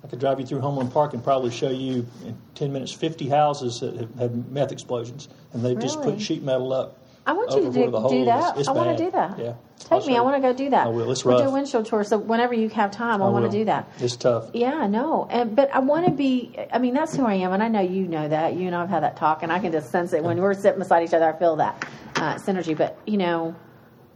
[0.03, 3.29] I could drive you through Homeland Park and probably show you in 10 minutes 50
[3.29, 5.89] houses that have had meth explosions, and they've really?
[5.89, 6.99] just put sheet metal up
[7.29, 8.67] I want you to do, do that.
[8.67, 9.39] I want to do that.
[9.39, 9.53] Yeah.
[9.81, 10.17] Take me.
[10.17, 10.87] I want to go do that.
[10.87, 11.13] I will.
[11.13, 11.37] It's rough.
[11.37, 12.03] We'll do a windshield tour.
[12.03, 13.87] So whenever you have time, I, I want to do that.
[13.99, 14.49] It's tough.
[14.55, 15.29] Yeah, I know.
[15.31, 16.59] And but I want to be.
[16.73, 18.55] I mean, that's who I am, and I know you know that.
[18.55, 20.79] You and I've had that talk, and I can just sense it when we're sitting
[20.79, 21.29] beside each other.
[21.31, 22.75] I feel that uh, synergy.
[22.75, 23.55] But you know,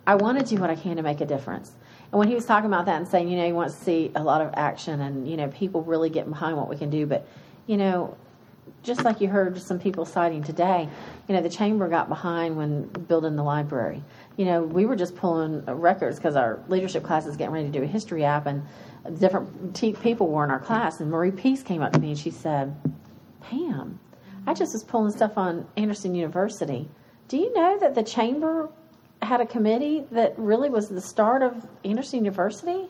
[0.06, 1.70] I want to do what I can to make a difference.
[2.12, 4.10] And when he was talking about that and saying, you know, he wants to see
[4.14, 7.04] a lot of action and you know people really getting behind what we can do,
[7.04, 7.28] but
[7.66, 8.16] you know,
[8.82, 10.88] just like you heard some people citing today,
[11.28, 14.02] you know, the chamber got behind when building the library.
[14.36, 17.72] You know, we were just pulling records because our leadership class is getting ready to
[17.72, 18.66] do a history app, and
[19.18, 21.00] different te- people were in our class.
[21.00, 22.74] And Marie Peace came up to me and she said,
[23.40, 23.98] Pam,
[24.46, 26.88] I just was pulling stuff on Anderson University.
[27.28, 28.68] Do you know that the chamber
[29.20, 32.88] had a committee that really was the start of Anderson University?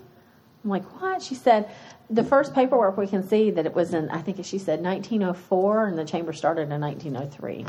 [0.64, 1.22] I'm like, what?
[1.22, 1.70] She said,
[2.12, 5.86] the first paperwork we can see that it was in, I think she said 1904,
[5.86, 7.66] and the chamber started in 1903.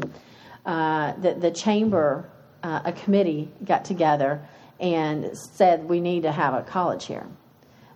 [0.65, 2.29] Uh, the, the chamber,
[2.61, 4.45] uh, a committee got together
[4.79, 7.25] and said we need to have a college here.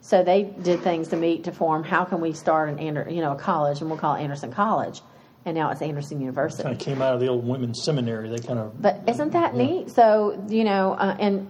[0.01, 3.33] So they did things to meet to form how can we start an you know
[3.33, 5.01] a college and we'll call it Anderson College,
[5.43, 6.63] and now it's Anderson University.
[6.63, 8.29] Kind of came out of the old women's seminary.
[8.29, 8.81] They kind of.
[8.81, 9.65] But isn't that yeah.
[9.65, 9.89] neat?
[9.89, 11.49] So you know, uh, and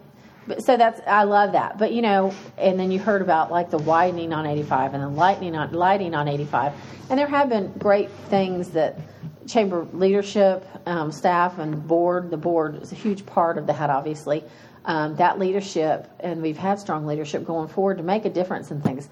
[0.59, 1.77] so that's I love that.
[1.77, 5.09] But you know, and then you heard about like the widening on 85 and the
[5.09, 6.73] lightning on lighting on 85,
[7.09, 8.99] and there have been great things that
[9.47, 12.29] chamber leadership, um, staff, and board.
[12.29, 14.43] The board is a huge part of that, obviously.
[14.85, 18.81] Um, that leadership, and we've had strong leadership going forward to make a difference in
[18.81, 19.09] things.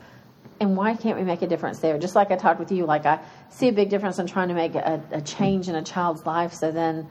[0.61, 1.97] And why can't we make a difference there?
[1.99, 3.19] Just like I talked with you, like I
[3.49, 6.53] see a big difference in trying to make a, a change in a child's life,
[6.53, 7.09] so then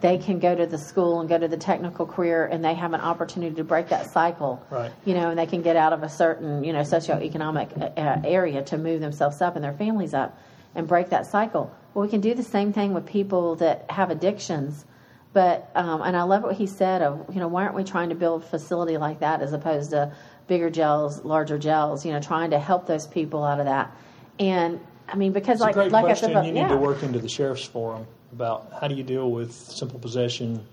[0.00, 2.92] they can go to the school and go to the technical career and they have
[2.92, 4.64] an opportunity to break that cycle.
[4.70, 4.92] Right.
[5.04, 8.20] You know and they can get out of a certain you know socioeconomic uh, uh,
[8.24, 10.38] area to move themselves up and their families up
[10.74, 11.74] and break that cycle.
[11.94, 14.84] Well we can do the same thing with people that have addictions
[15.32, 18.08] but um, and i love what he said of you know why aren't we trying
[18.08, 20.14] to build a facility like that as opposed to
[20.46, 23.94] bigger gels larger gels you know trying to help those people out of that?
[24.38, 26.30] And i mean because it's like like question.
[26.30, 26.68] i said you need yeah.
[26.68, 30.64] to work into the sheriff's forum about how do you deal with simple possession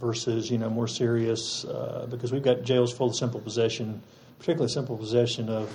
[0.00, 4.02] versus you know more serious uh, because we've got jails full of simple possession,
[4.38, 5.74] particularly simple possession of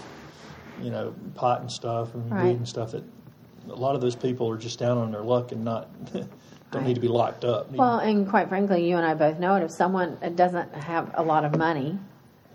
[0.81, 2.45] you know pot and stuff and Right.
[2.45, 3.03] weed and stuff that
[3.69, 5.89] a lot of those people are just down on their luck and not
[6.71, 7.69] don't need to be locked up.
[7.71, 9.63] Well, and quite frankly, you and I both know it.
[9.63, 11.99] If someone doesn't have a lot of money,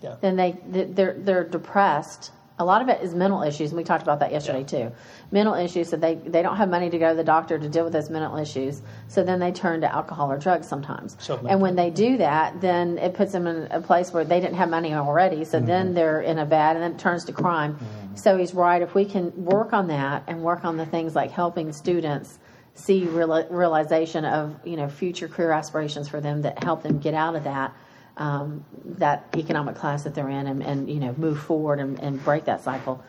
[0.02, 0.16] yeah.
[0.20, 2.32] then they they're they're depressed.
[2.58, 4.92] A lot of it is mental issues, and we talked about that yesterday too.
[5.30, 7.84] Mental issues, so they they don't have money to go to the doctor to deal
[7.84, 8.80] with those mental issues.
[9.08, 11.16] So then they turn to alcohol or drugs sometimes.
[11.50, 14.56] And when they do that, then it puts them in a place where they didn't
[14.56, 15.44] have money already.
[15.44, 15.94] So then mm-hmm.
[15.94, 17.74] they're in a bad, and then it turns to crime.
[17.74, 18.16] Mm-hmm.
[18.16, 18.80] So he's right.
[18.80, 22.38] If we can work on that and work on the things like helping students
[22.76, 27.14] see real, realization of you know future career aspirations for them that help them get
[27.14, 27.74] out of that
[28.16, 32.22] um, that economic class that they're in and, and you know move forward and, and
[32.24, 33.02] break that cycle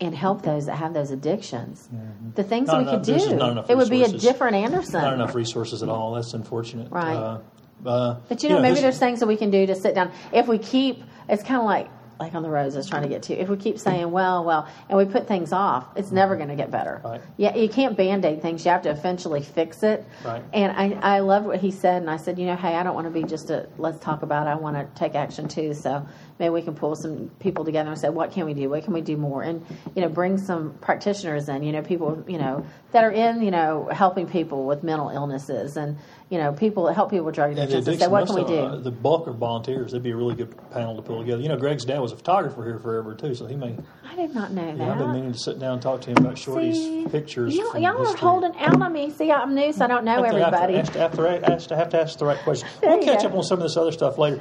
[0.00, 1.88] and help those that have those addictions
[2.34, 5.34] the things Not we enough- could do it would be a different anderson Not enough
[5.34, 6.14] resources at all.
[6.14, 6.90] That's unfortunate.
[6.90, 7.14] Right.
[7.14, 7.40] Uh,
[7.84, 10.12] uh, but you know, maybe there's things that we can do to sit down.
[10.32, 11.88] If we keep, it's kind of like
[12.20, 13.34] like on the roads I was trying to get to.
[13.34, 16.54] If we keep saying, well, well, and we put things off, it's never going to
[16.54, 17.00] get better.
[17.02, 17.20] Right.
[17.38, 18.64] Yeah, you can't band aid things.
[18.64, 20.04] You have to eventually fix it.
[20.24, 20.44] Right.
[20.52, 22.94] And I, I loved what he said, and I said, you know, hey, I don't
[22.94, 24.46] want to be just a let's talk about.
[24.46, 24.50] it.
[24.50, 25.72] I want to take action too.
[25.72, 26.06] So
[26.40, 28.68] maybe we can pull some people together and say, what can we do?
[28.70, 29.42] What can we do more?
[29.42, 29.64] And
[29.94, 31.62] you know, bring some practitioners in.
[31.62, 35.76] You know, people you know that are in you know helping people with mental illnesses
[35.76, 35.96] and
[36.30, 38.44] you know people that help people with drug addictions and say, addiction, what can we
[38.44, 38.58] do?
[38.58, 39.92] uh, the bulk are volunteers.
[39.92, 41.42] That'd be a really good panel to pull together.
[41.42, 43.76] You know, Greg's dad was a photographer here forever too, so he may.
[44.10, 46.16] I did not know Yeah, I've been meaning to sit down and talk to him
[46.16, 47.54] about Shorty's See, pictures.
[47.54, 49.10] Y'all, y'all are holding out on me.
[49.10, 50.76] See, I'm new, so I don't know Have have to everybody.
[50.78, 52.66] ask- have to ask- have to ask the right question.
[52.80, 53.28] There We'll catch go.
[53.28, 54.40] up on some of this other stuff later.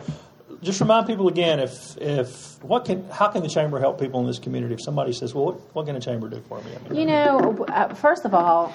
[0.61, 4.27] Just remind people again if if what can how can the chamber help people in
[4.27, 4.73] this community?
[4.73, 7.93] If somebody says, "Well, what, what can a chamber do for me?" You know, uh,
[7.93, 8.73] first of all,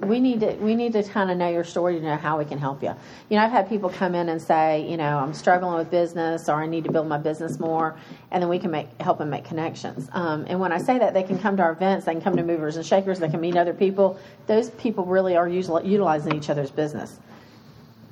[0.00, 2.46] we need to we need to kind of know your story to know how we
[2.46, 2.94] can help you.
[3.28, 6.48] You know, I've had people come in and say, you know, I'm struggling with business
[6.48, 7.98] or I need to build my business more,
[8.30, 10.08] and then we can make help them make connections.
[10.12, 12.36] Um, and when I say that, they can come to our events, they can come
[12.36, 14.18] to movers and shakers, they can meet other people.
[14.46, 17.18] Those people really are usually utilizing each other's business,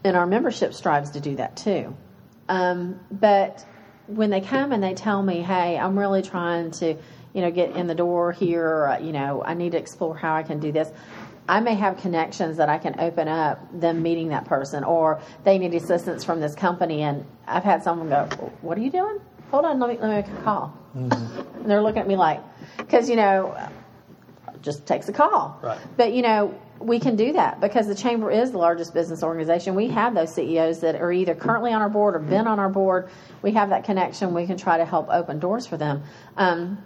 [0.05, 1.97] and our membership strives to do that too.
[2.49, 3.65] Um, but
[4.07, 6.95] when they come and they tell me, "Hey, I'm really trying to,
[7.33, 8.67] you know, get in the door here.
[8.67, 10.93] Or, you know, I need to explore how I can do this."
[11.47, 15.59] I may have connections that I can open up them meeting that person, or they
[15.59, 17.03] need assistance from this company.
[17.03, 18.25] And I've had someone go,
[18.63, 19.21] "What are you doing?
[19.51, 21.13] Hold on, let me let me make a call." And
[21.67, 22.41] they're looking at me like,
[22.79, 23.55] because you know,
[24.63, 25.59] just takes a call.
[25.63, 25.79] Right.
[25.97, 29.75] But you know, we can do that because the chamber is the largest business organization.
[29.75, 32.69] We have those CEOs that are either currently on our board or been on our
[32.69, 33.09] board.
[33.43, 34.35] We have that connection.
[34.35, 36.03] We can try to help open doors for them.
[36.37, 36.79] Um,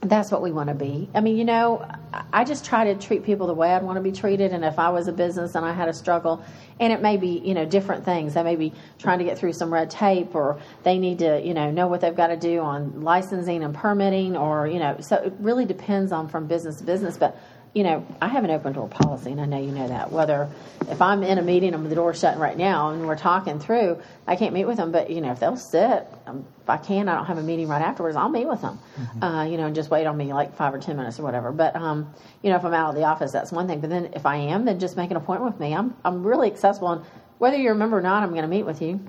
[0.00, 1.08] that's what we want to be.
[1.14, 1.86] I mean, you know,
[2.32, 4.52] I- just try to treat people the way I'd want to be treated.
[4.52, 6.42] And if I was a business and I had a struggle,
[6.78, 8.34] and it may be, you know, different things.
[8.34, 11.54] They may be trying to get through some red tape, or they need to, you
[11.54, 15.16] know, know what they've got to do on licensing and permitting, or you know, so
[15.16, 17.16] it really depends on from business to business.
[17.16, 17.38] But
[17.74, 20.12] you know, I have an open door policy, and I know you know that.
[20.12, 20.48] Whether
[20.88, 24.00] if I'm in a meeting and the door's shutting right now, and we're talking through,
[24.28, 24.92] I can't meet with them.
[24.92, 27.66] But you know, if they'll sit, um, if I can, I don't have a meeting
[27.66, 28.16] right afterwards.
[28.16, 28.78] I'll meet with them.
[29.20, 31.50] Uh, you know, and just wait on me like five or ten minutes or whatever.
[31.50, 33.80] But um, you know, if I'm out of the office, that's one thing.
[33.80, 35.74] But then if I am, then just make an appointment with me.
[35.74, 37.04] I'm I'm really accessible, and
[37.38, 39.00] whether you're a member or not, I'm going to meet with you.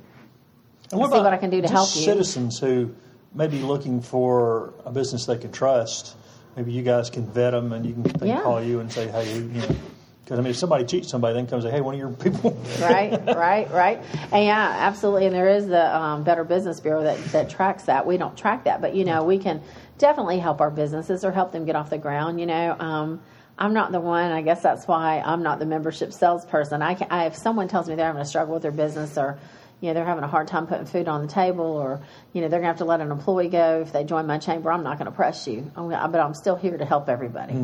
[0.91, 2.01] And see what I can do to help you.
[2.01, 2.95] Citizens who
[3.35, 6.15] may be looking for a business they can trust.
[6.55, 8.41] Maybe you guys can vet them, and you can, they Yeah.
[8.41, 9.75] call you and say, "Hey, you know."
[10.23, 12.57] Because I mean, if somebody cheats somebody, then comes say, "Hey, one of your people."
[12.81, 13.99] right, right, right.
[14.31, 15.27] And yeah, absolutely.
[15.27, 18.07] And there is the um, Better Business Bureau that, that tracks that.
[18.07, 19.61] We don't track that, but you know, we can
[19.97, 22.39] definitely help our businesses or help them get off the ground.
[22.39, 23.21] You know, um,
[23.57, 24.31] I'm not the one.
[24.31, 26.81] I guess that's why I'm not the membership salesperson.
[26.81, 29.37] I, can, I if someone tells me they're having a struggle with their business or
[29.85, 32.01] you know they're having a hard time putting food on the table or
[32.33, 34.39] you know they're going to have to let an employee go if they join my
[34.39, 37.07] chamber i'm not going to press you I'm gonna, but i'm still here to help
[37.07, 37.55] everybody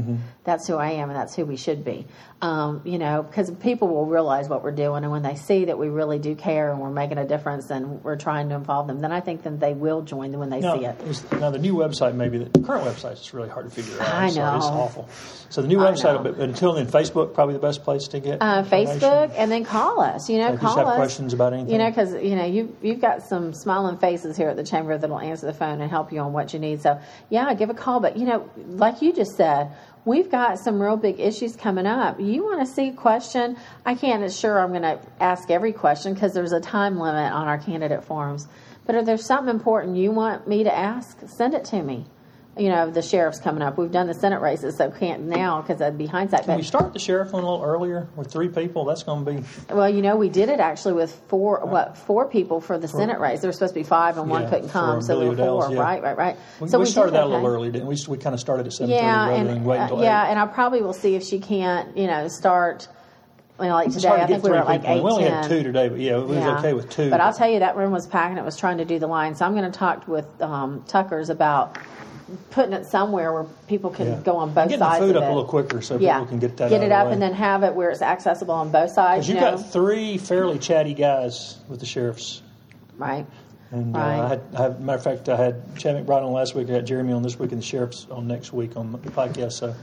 [0.43, 2.05] that's who i am and that's who we should be
[2.43, 5.77] um, you know because people will realize what we're doing and when they see that
[5.79, 9.01] we really do care and we're making a difference and we're trying to involve them
[9.01, 11.31] then i think that they will join when they Now, see it.
[11.39, 14.07] now the new website, maybe the current website is really hard to figure out.
[14.13, 15.09] I sorry, it's awful.
[15.49, 18.63] So the new website, but, until then, Facebook probably the best place to get uh.
[18.63, 20.29] Facebook, and then call us.
[20.29, 20.95] You know, If you call have us.
[20.95, 21.71] questions about anything.
[21.73, 24.97] You know, because you know you you've got some smiling faces here at the chamber
[24.97, 26.81] that'll answer the phone and help you on what you need.
[26.81, 26.99] So
[27.29, 27.99] yeah, give a call.
[27.99, 29.71] But you know, like you just said,
[30.05, 32.19] we've got some real big issues coming up.
[32.19, 33.57] You want to see a question?
[33.85, 37.47] I can't assure I'm going to ask every question because there's a time limit on
[37.47, 38.47] our candidate forms.
[38.85, 42.05] But if there's something important you want me to ask, send it to me.
[42.57, 43.77] You know, the sheriff's coming up.
[43.77, 46.43] We've done the Senate races, so can't now because that'd be hindsight.
[46.43, 48.83] Can we start the sheriff one a little earlier with three people?
[48.83, 49.43] That's going to be
[49.73, 53.19] well, you know, we did it actually with four, what, four people for the Senate
[53.19, 53.39] race.
[53.39, 55.71] There were supposed to be five, and one Yeah, couldn't come, so there were four.
[55.71, 55.79] yeah.
[55.79, 56.37] Right, right, right.
[56.59, 57.55] We, so we did started that a little okay.
[57.55, 57.97] earlier, didn't we?
[58.09, 60.31] We kind of started at Yeah, rather and than wait uh, until yeah, eight.
[60.31, 62.89] and I probably will see if she can't, you know, start.
[63.59, 65.03] You know, like today, to I think we were at like eight.
[65.03, 65.31] we only 10.
[65.43, 67.11] had two today, but yeah, we was okay with two.
[67.11, 69.05] But I'll tell you, that room was packed and it was trying to do the
[69.05, 69.35] line.
[69.35, 71.77] So I'm going to talk with um, Tucker's about
[72.51, 74.15] putting it somewhere where people can Yeah.
[74.23, 75.25] go on both Getting sides the food up it.
[75.25, 77.13] a little quicker so yeah, people can get that get out it up way.
[77.13, 79.27] and then have it where it's accessible on both sides.
[79.27, 82.41] Because you You know, got three fairly chatty guys with the sheriffs.
[82.97, 83.25] right?
[83.71, 84.19] And Right.
[84.19, 86.69] uh, I, had, I had, matter of fact, I had Chad McBride on last week.
[86.69, 89.53] I got Jeremy on this week, and the sheriffs on next week on the podcast.
[89.53, 89.73] So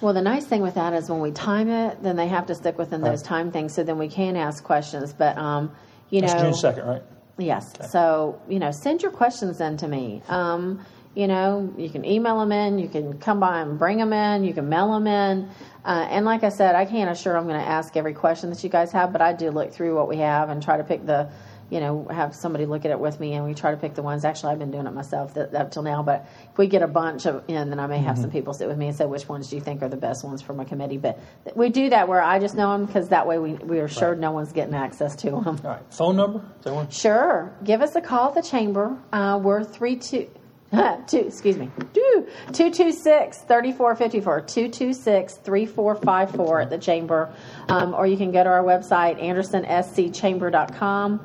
[0.00, 2.54] Well, the nice thing with that is when we time it, then they have to
[2.56, 3.74] stick within those time things.
[3.74, 5.12] So then we can ask questions.
[5.12, 5.70] But um,
[6.10, 7.02] you that's know, June second, right?
[7.40, 7.72] Yes.
[7.90, 10.20] So, you know, send your questions in to me.
[10.28, 10.80] Um,
[11.18, 14.44] you know, you can email them in, you can come by and bring them in,
[14.44, 15.48] you can mail them in.
[15.84, 18.62] Uh, and like I said, I can't assure I'm going to ask every question that
[18.62, 21.04] you guys have, but I do look through what we have and try to pick
[21.04, 21.28] the,
[21.70, 24.02] you know, have somebody look at it with me and we try to pick the
[24.02, 24.24] ones.
[24.24, 26.86] Actually, I've been doing it myself th- up till now, but if we get a
[26.86, 28.22] bunch of in, then I may have Mm-hmm.
[28.22, 30.24] some people sit with me and say, which ones do you think are the best
[30.24, 30.98] ones for my committee?
[30.98, 33.80] But th- we do that where I just know them because that way we, we
[33.80, 34.18] are sure Right.
[34.20, 35.46] no one's getting access to them.
[35.48, 35.82] All right.
[35.92, 36.38] Phone number?
[36.60, 36.90] Is that one?
[36.90, 37.52] Sure.
[37.64, 38.96] Give us a call at the chamber.
[39.12, 40.30] Uh, we're three two.
[41.06, 47.32] two, excuse me, two, 226 3454, 226 3454 at the chamber.
[47.68, 51.20] Um, or you can go to our website, andersonscchamber.com.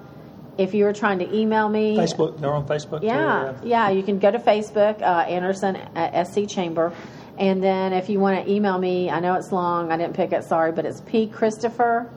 [0.56, 2.40] If you were trying to email me, Facebook.
[2.40, 3.02] They're on Facebook.
[3.02, 6.94] too, yeah, yeah, you can go to Facebook, uh, Anderson at SC Chamber.
[7.38, 10.32] And then if you want to email me, I know it's long, I didn't pick
[10.32, 11.26] it, sorry, but it's P.
[11.28, 12.08] Christopher,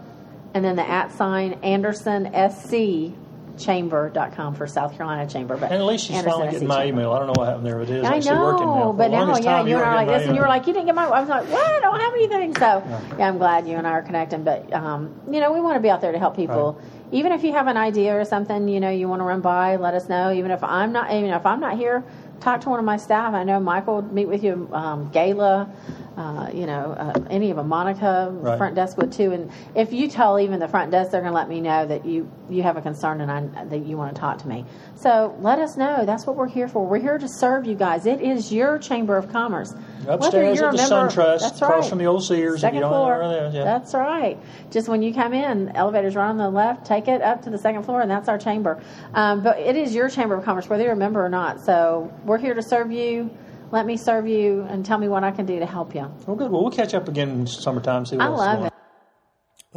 [0.52, 3.14] and then the at sign Anderson SC
[3.58, 5.56] Chamber.com for South Carolina Chamber.
[5.56, 7.00] But And at least she's Anderson finally getting my Chamber.
[7.02, 7.12] email.
[7.12, 8.74] I don't know what happened there, but it is I actually working now.
[8.84, 10.48] know, but now, yeah, you and I are weren't like this, my and you were
[10.48, 11.04] like, you didn't get my.
[11.06, 11.66] I was like, what?
[11.72, 12.54] I don't have anything.
[12.56, 14.44] So, yeah, I'm glad you and I are connecting.
[14.44, 16.80] But um, you know, we want to be out there to help people.
[17.12, 19.76] Even if you have an idea or something, you know, you want to run by,
[19.76, 20.32] let us know.
[20.32, 22.02] Even if I'm not, even if I'm not here,
[22.40, 23.34] talk to one of my staff.
[23.34, 25.68] I know Michael would meet with you, um, Gayla.
[26.16, 28.56] Uh, you know, uh, any of them, Monica, Right.
[28.56, 29.32] front desk would too.
[29.32, 32.06] And if you tell even the front desk, they're going to let me know that
[32.06, 34.64] you you have a concern and I, that you want to talk to me.
[34.94, 36.06] So let us know.
[36.06, 36.86] That's what we're here for.
[36.86, 38.06] We're here to serve you guys.
[38.06, 39.74] It is your chamber of commerce.
[40.08, 41.90] Upstairs at the member- SunTrust, that's across right.
[41.90, 42.60] from the old Sears.
[42.60, 43.20] Second floor.
[43.52, 43.64] yeah.
[43.64, 44.38] That's right.
[44.70, 46.86] Just when you come in, elevator's right on the left.
[46.86, 48.82] Take it up to the second floor, and that's our chamber.
[49.14, 51.60] Um, but it is your chamber of commerce, whether you're a member or not.
[51.60, 53.30] So we're here to serve you.
[53.72, 56.08] Let me serve you, and tell me what I can do to help you.
[56.26, 56.50] Well, good.
[56.52, 58.06] Well, we'll catch up again in summertime.
[58.06, 58.72] See what I else love it.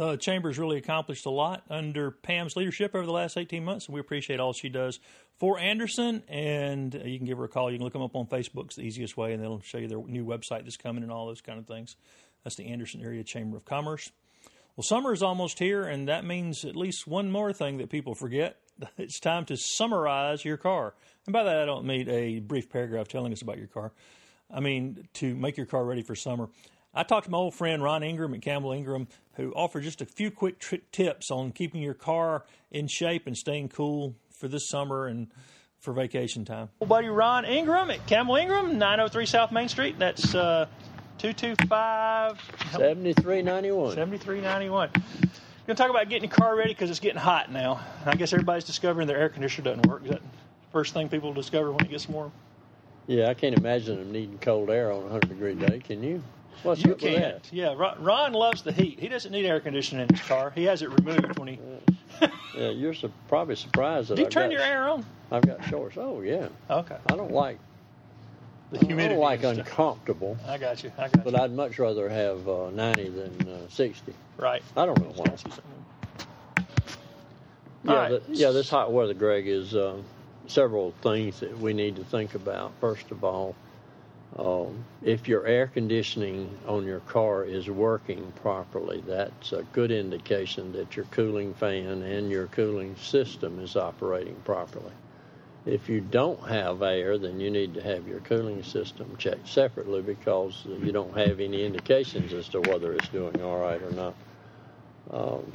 [0.00, 3.92] Uh, Chamber's really accomplished a lot under Pam's leadership over the last 18 months, and
[3.94, 4.98] we appreciate all she does
[5.38, 6.22] for Anderson.
[6.26, 7.70] And uh, you can give her a call.
[7.70, 8.66] You can look them up on Facebook.
[8.66, 11.26] It's the easiest way, and they'll show you their new website that's coming and all
[11.26, 11.96] those kind of things.
[12.44, 14.10] That's the Anderson Area Chamber of Commerce.
[14.74, 18.14] Well, summer is almost here, and that means at least one more thing that people
[18.14, 18.56] forget.
[18.96, 20.94] It's time to summarize your car.
[21.26, 23.92] And by that, I don't mean a brief paragraph telling us about your car.
[24.50, 26.48] I mean, to make your car ready for summer.
[26.92, 30.06] I talked to my old friend Ron Ingram at Campbell Ingram, who offered just a
[30.06, 34.68] few quick tri- tips on keeping your car in shape and staying cool for this
[34.68, 35.28] summer and
[35.78, 36.68] for vacation time.
[36.80, 39.98] Old buddy Ron Ingram at Campbell Ingram, 903 South Main Street.
[39.98, 40.66] That's uh,
[41.18, 42.40] 225
[42.72, 43.94] 7391.
[43.94, 44.90] 7391.
[44.92, 45.30] We're going
[45.68, 47.80] to talk about getting your car ready because it's getting hot now.
[48.04, 50.02] I guess everybody's discovering their air conditioner doesn't work.
[50.02, 52.32] Is that the first thing people discover when it gets warm?
[53.06, 56.22] Yeah, I can't imagine them needing cold air on a 100 degree day, can you?
[56.62, 57.46] What's You can't.
[57.52, 58.98] Yeah, Ron, Ron loves the heat.
[59.00, 60.52] He doesn't need air conditioning in his car.
[60.54, 61.58] He has it removed when he.
[62.56, 65.04] Yeah, you're su- probably surprised that Do you I've turn got, your air on?
[65.30, 65.96] I've got shorts.
[65.96, 66.48] Oh, yeah.
[66.68, 66.96] Okay.
[67.06, 67.58] I don't like,
[68.72, 69.14] The humidity.
[69.14, 70.92] I don't like uncomfortable, I got you.
[70.98, 71.38] I got but you.
[71.38, 74.12] I'd much rather have uh, 90 than uh, 60.
[74.36, 74.62] right.
[74.76, 75.34] I don't know why.
[77.84, 78.08] Yeah, right.
[78.10, 79.96] the, yeah, this hot weather, Greg, is uh,
[80.46, 82.72] several things that we need to think about.
[82.80, 83.54] First of all,
[84.36, 90.72] um, if your air conditioning on your car is working properly, that's a good indication
[90.72, 94.92] that your cooling fan and your cooling system is operating properly.
[95.66, 100.00] If you don't have air, then you need to have your cooling system checked separately
[100.00, 104.14] because you don't have any indications as to whether it's doing all right or not.
[105.10, 105.52] Um,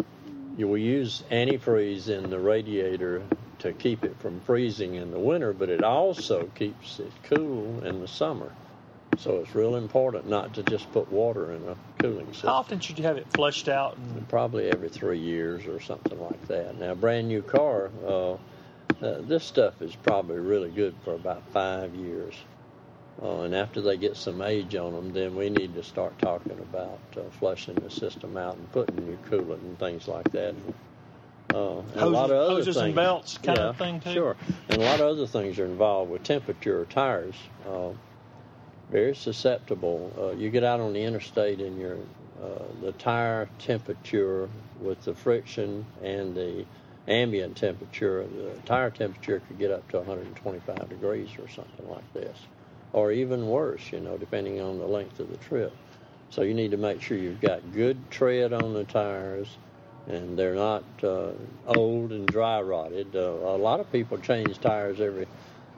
[0.58, 3.24] you will use antifreeze in the radiator
[3.60, 8.00] to keep it from freezing in the winter, but it also keeps it cool in
[8.00, 8.52] the summer.
[9.18, 12.50] So it's real important not to just put water in a cooling system.
[12.50, 13.98] How often should you have it flushed out?
[13.98, 16.78] And, Probably every three years or something like that.
[16.80, 18.38] Now, a brand new car, uh, uh,
[19.00, 22.34] this stuff is probably really good for about five years.
[23.22, 26.52] Uh, and after they get some age on them, then we need to start talking
[26.60, 30.54] about uh, flushing the system out and putting new coolant and things like that.
[31.54, 32.88] Uh, and a lot of other hoses things.
[32.88, 34.14] and belts kind yeah, of thing too.
[34.14, 34.36] Sure,
[34.68, 37.36] and a lot of other things are involved with temperature tires.
[37.66, 37.92] Uh,
[38.96, 40.10] very susceptible.
[40.18, 41.98] Uh, you get out on the interstate and your
[42.42, 44.48] uh, the tire temperature
[44.80, 46.66] with the friction and the
[47.06, 52.38] ambient temperature, the tire temperature could get up to 125 degrees or something like this,
[52.94, 55.74] or even worse, you know, depending on the length of the trip.
[56.30, 59.50] So you need to make sure you've got good tread on the tires
[60.08, 61.32] and they're not uh,
[61.68, 63.14] old and dry rotted.
[63.14, 65.28] Uh, a lot of people change tires every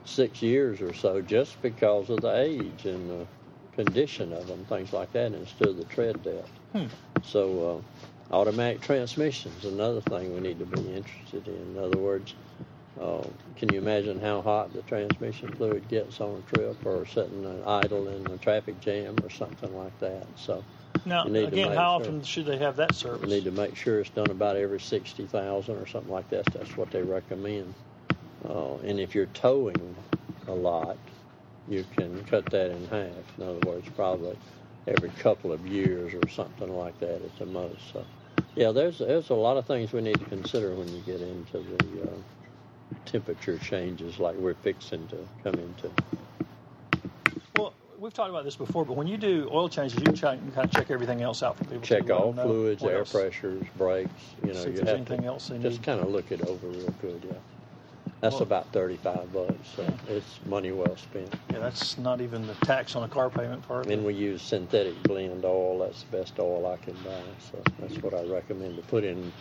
[0.08, 3.26] six years or so just because of the age and the
[3.72, 6.50] condition of them, things like that, instead of the tread depth.
[6.72, 6.86] Hmm.
[7.24, 7.84] So,
[8.30, 11.54] uh, automatic transmissions another thing we need to be interested in.
[11.54, 12.34] In other words,
[13.00, 13.22] uh,
[13.56, 18.08] can you imagine how hot the transmission fluid gets on a trip or sitting idle
[18.08, 20.26] in a traffic jam or something like that?
[20.36, 20.64] So,
[21.04, 22.06] Now, You again, how sure.
[22.06, 23.30] often should they have that we service?
[23.30, 26.44] need to make sure it's done about every 60,000 or something like that.
[26.46, 27.74] That's what they recommend.
[28.44, 29.96] Uh, and if you're towing
[30.46, 30.98] a lot,
[31.68, 33.38] you can cut that in half.
[33.38, 34.38] In other words, probably
[34.86, 37.92] every couple of years or something like that at the most.
[37.92, 38.06] So,
[38.56, 41.58] yeah, there's there's a lot of things we need to consider when you get into
[41.58, 42.16] the uh,
[43.06, 45.90] temperature changes like we're fixing to come into.
[47.54, 50.50] Well, we've talked about this before, but when you do oil changes, you, try, you
[50.52, 51.80] kind of check everything else out for people.
[51.82, 54.36] Check all fluids, air else- pressures, brakes.
[54.42, 55.82] You know, See you have anything to else just need.
[55.82, 57.24] kind of look it over real good.
[57.24, 57.57] Yeah,
[58.20, 59.68] that's about thirty-five bucks.
[59.76, 61.34] So it's money well spent.
[61.50, 63.86] Yeah, that's not even the tax on a car payment part.
[63.86, 65.78] And we use synthetic blend oil.
[65.78, 67.22] That's the best oil I can buy.
[67.50, 69.32] So that's what I recommend to put in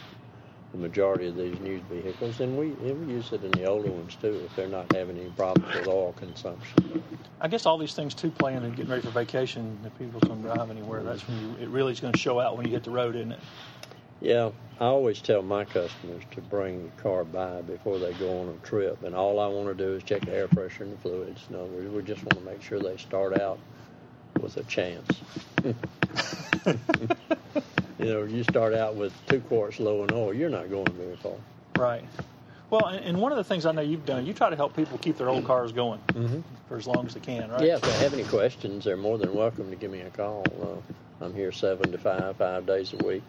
[0.73, 2.41] the majority of these new vehicles.
[2.41, 5.17] And we, and we use it in the older ones too if they're not having
[5.17, 7.01] any problems with oil consumption.
[7.39, 9.79] I guess all these things too, playing and getting ready for vacation.
[9.85, 12.57] If people don't drive anywhere, that's when you, it really is going to show out
[12.57, 13.39] when you hit the road, isn't it?
[14.21, 18.49] Yeah, I always tell my customers to bring the car by before they go on
[18.49, 20.97] a trip, and all I want to do is check the air pressure and the
[20.97, 21.45] fluids.
[21.49, 23.59] No, we, we just want to make sure they start out
[24.41, 25.07] with a chance.
[27.99, 31.15] you know, you start out with two quarts low in oil, you're not going very
[31.17, 31.33] far.
[31.75, 32.03] Right.
[32.69, 34.75] Well, and, and one of the things I know you've done, you try to help
[34.75, 36.41] people keep their old cars going Mm-hmm.
[36.67, 37.61] for as long as they can, right?
[37.61, 40.45] Yeah, if they have any questions, they're more than welcome to give me a call.
[40.61, 43.23] Uh, I'm here seven to five, five days a week.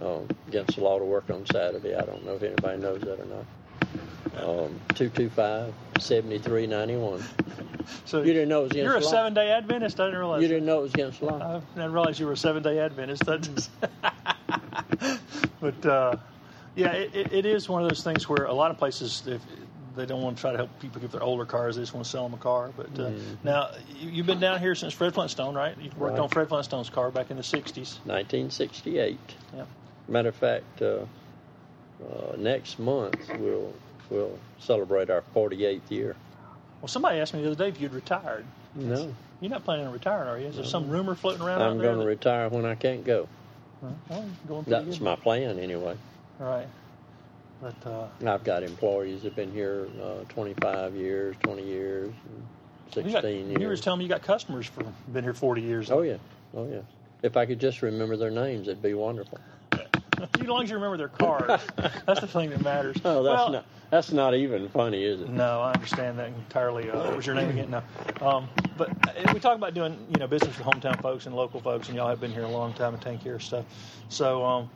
[0.00, 1.94] Uh, against the law to work on Saturday.
[1.94, 3.46] I don't know if anybody knows that or not.
[4.42, 7.22] Um, 225 7391.
[8.04, 9.10] So You didn't know it was against You're a law?
[9.10, 10.00] seven day Adventist.
[10.00, 10.42] I didn't realize.
[10.42, 10.54] You that.
[10.54, 11.56] didn't know it was against the law?
[11.56, 13.22] I didn't realize you were a seven day Adventist.
[15.60, 16.16] But uh,
[16.74, 19.40] yeah, it, it, is one of those things where a lot of places, if
[19.94, 22.04] they don't want to try to help people get their older cars, they just want
[22.04, 22.70] to sell them a car.
[22.76, 23.10] But uh,
[23.44, 23.70] now
[24.00, 25.76] you, you've been down here since Fred Flintstone, right?
[25.80, 26.18] You worked Right.
[26.20, 27.98] on Fred Flintstone's car back in the '60s.
[28.06, 29.18] 1968.
[29.54, 29.64] Yeah.
[30.12, 31.06] Matter of fact, uh,
[32.04, 33.72] uh, next month we'll
[34.10, 36.14] we'll celebrate our 48th year.
[36.82, 38.44] Well, somebody asked me the other day if you'd retired.
[38.74, 40.48] No, You're not planning on retiring, are you?
[40.48, 43.26] Is there some rumor floating around I'm going to retire when I can't go.
[43.80, 45.04] well, you're going pretty That's good.
[45.04, 45.96] my plan anyway.
[46.38, 46.66] right.
[47.62, 52.12] But uh, I've got employees that have been here uh, 25 years, 20 years,
[52.94, 55.62] and you, 16 got, you were telling me you got customers for been here 40
[55.62, 55.90] years.
[55.90, 56.16] oh yeah,
[56.54, 56.80] oh yeah.
[57.22, 59.38] If I could just remember their names, it'd be wonderful.
[60.34, 61.60] As long as you remember their cars,
[62.06, 62.96] that's the thing that matters.
[63.04, 65.28] Oh, that's well, not that's not even funny, is it?
[65.28, 66.90] No, I understand that entirely.
[66.90, 67.70] Uh, what was your name again?
[67.70, 67.82] No,
[68.26, 71.60] um, but uh, we talk about doing you know business with hometown folks and local
[71.60, 73.64] folks, and y'all have been here a long time and take care of stuff.
[74.08, 74.70] So um,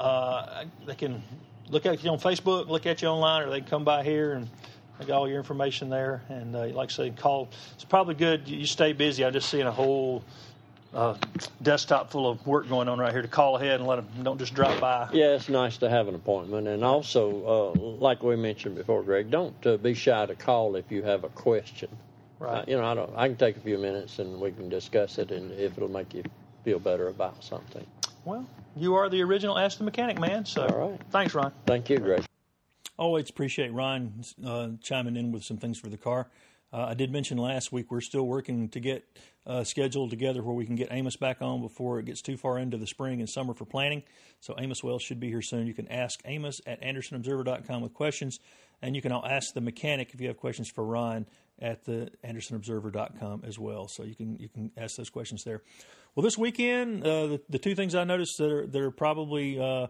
[0.00, 1.22] uh, they can
[1.68, 4.34] look at you on Facebook, look at you online, or they can come by here
[4.34, 4.48] and.
[5.00, 7.48] I got all your information there, and uh, like I say, call.
[7.74, 9.24] It's probably good you stay busy.
[9.24, 10.22] I'm just seeing a whole
[10.94, 11.16] uh,
[11.62, 14.38] desktop full of work going on right here to call ahead and let them don't
[14.38, 15.08] just drop by.
[15.12, 19.30] Yeah, it's nice to have an appointment, and also, uh, like we mentioned before, Greg,
[19.30, 21.88] don't uh, be shy to call if you have a question.
[22.38, 22.58] Right.
[22.58, 23.12] Uh, you know, I don't.
[23.16, 26.12] I can take a few minutes and we can discuss it, and if it'll make
[26.12, 26.24] you
[26.64, 27.86] feel better about something.
[28.24, 30.44] Well, you are the original Ask the Mechanic man.
[30.44, 31.00] So, All right.
[31.10, 31.52] thanks, Ron.
[31.66, 32.24] Thank you, Greg.
[32.98, 36.28] Always appreciate Ryan uh, chiming in with some things for the car.
[36.72, 39.04] Uh, I did mention last week we're still working to get
[39.46, 42.58] uh, scheduled together where we can get Amos back on before it gets too far
[42.58, 44.02] into the spring and summer for planning.
[44.40, 45.66] So Amos Wells should be here soon.
[45.66, 48.38] You can ask Amos at AndersonObserver.com with questions,
[48.80, 51.26] and you can all ask the mechanic if you have questions for Ryan
[51.60, 53.88] at the AndersonObserver.com as well.
[53.88, 55.62] So you can you can ask those questions there.
[56.14, 59.60] Well, this weekend, uh, the, the two things I noticed that are that are probably
[59.60, 59.88] uh,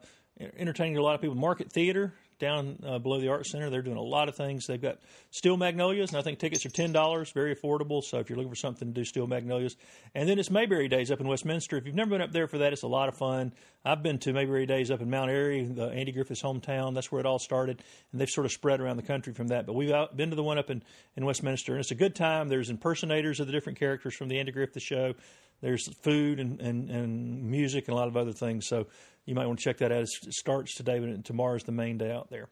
[0.56, 3.70] entertaining to a lot of people: Market Theater down uh, below the Art Center.
[3.70, 4.66] They're doing a lot of things.
[4.66, 4.98] They've got
[5.30, 8.02] Steel Magnolias, and I think tickets are ten dollars, very affordable.
[8.02, 9.76] So if you're looking for something to do, Steel Magnolias.
[10.14, 11.76] And then it's Mayberry Days up in Westminster.
[11.76, 13.52] If you've never been up there for that, it's a lot of fun.
[13.84, 16.94] I've been to Mayberry Days up in Mount Airy, the Andy Griffith's hometown.
[16.94, 19.66] That's where it all started, and they've sort of spread around the country from that.
[19.66, 20.82] But we've out, been to the one up in,
[21.16, 22.48] in Westminster, and it's a good time.
[22.48, 25.14] There's impersonators of the different characters from the Andy Griffith show.
[25.60, 28.66] There's food and, and, and music and a lot of other things.
[28.66, 28.88] So
[29.24, 30.02] you might want to check that out.
[30.02, 32.48] It starts today, but tomorrow's the main day out there.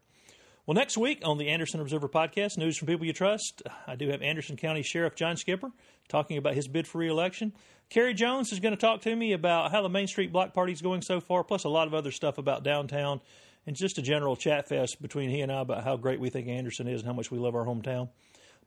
[0.67, 4.09] Well, next week on the Anderson Observer podcast, news from people you trust, I do
[4.11, 5.71] have Anderson County Sheriff John Skipper
[6.09, 7.53] talking about his bid for reelection.
[7.89, 10.73] Kerry Jones is going to talk to me about how the Main Street Block Party
[10.73, 13.21] is going so far, plus a lot of other stuff about downtown
[13.67, 16.47] and just a general chat fest between he and I about how great we think
[16.47, 18.09] Anderson is and how much we love our hometown.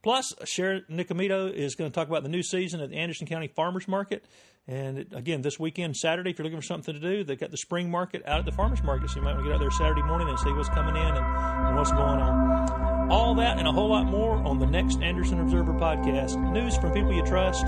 [0.04, 3.48] Plus, Sharon Nicomito is going to talk about the new season at the Anderson County
[3.48, 4.26] Farmers Market.
[4.68, 7.58] And again, this weekend, Saturday, if you're looking for something to do, they've got the
[7.58, 9.10] spring market out at the farmers market.
[9.10, 11.02] So you might want to get out there Saturday morning and see what's coming in
[11.02, 13.10] and, and what's going on.
[13.12, 16.38] All that and a whole lot more on the next Anderson Observer podcast.
[16.52, 17.66] News from people you trust.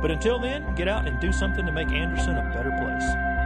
[0.00, 3.37] But until then, get out and do something to make Anderson a better place.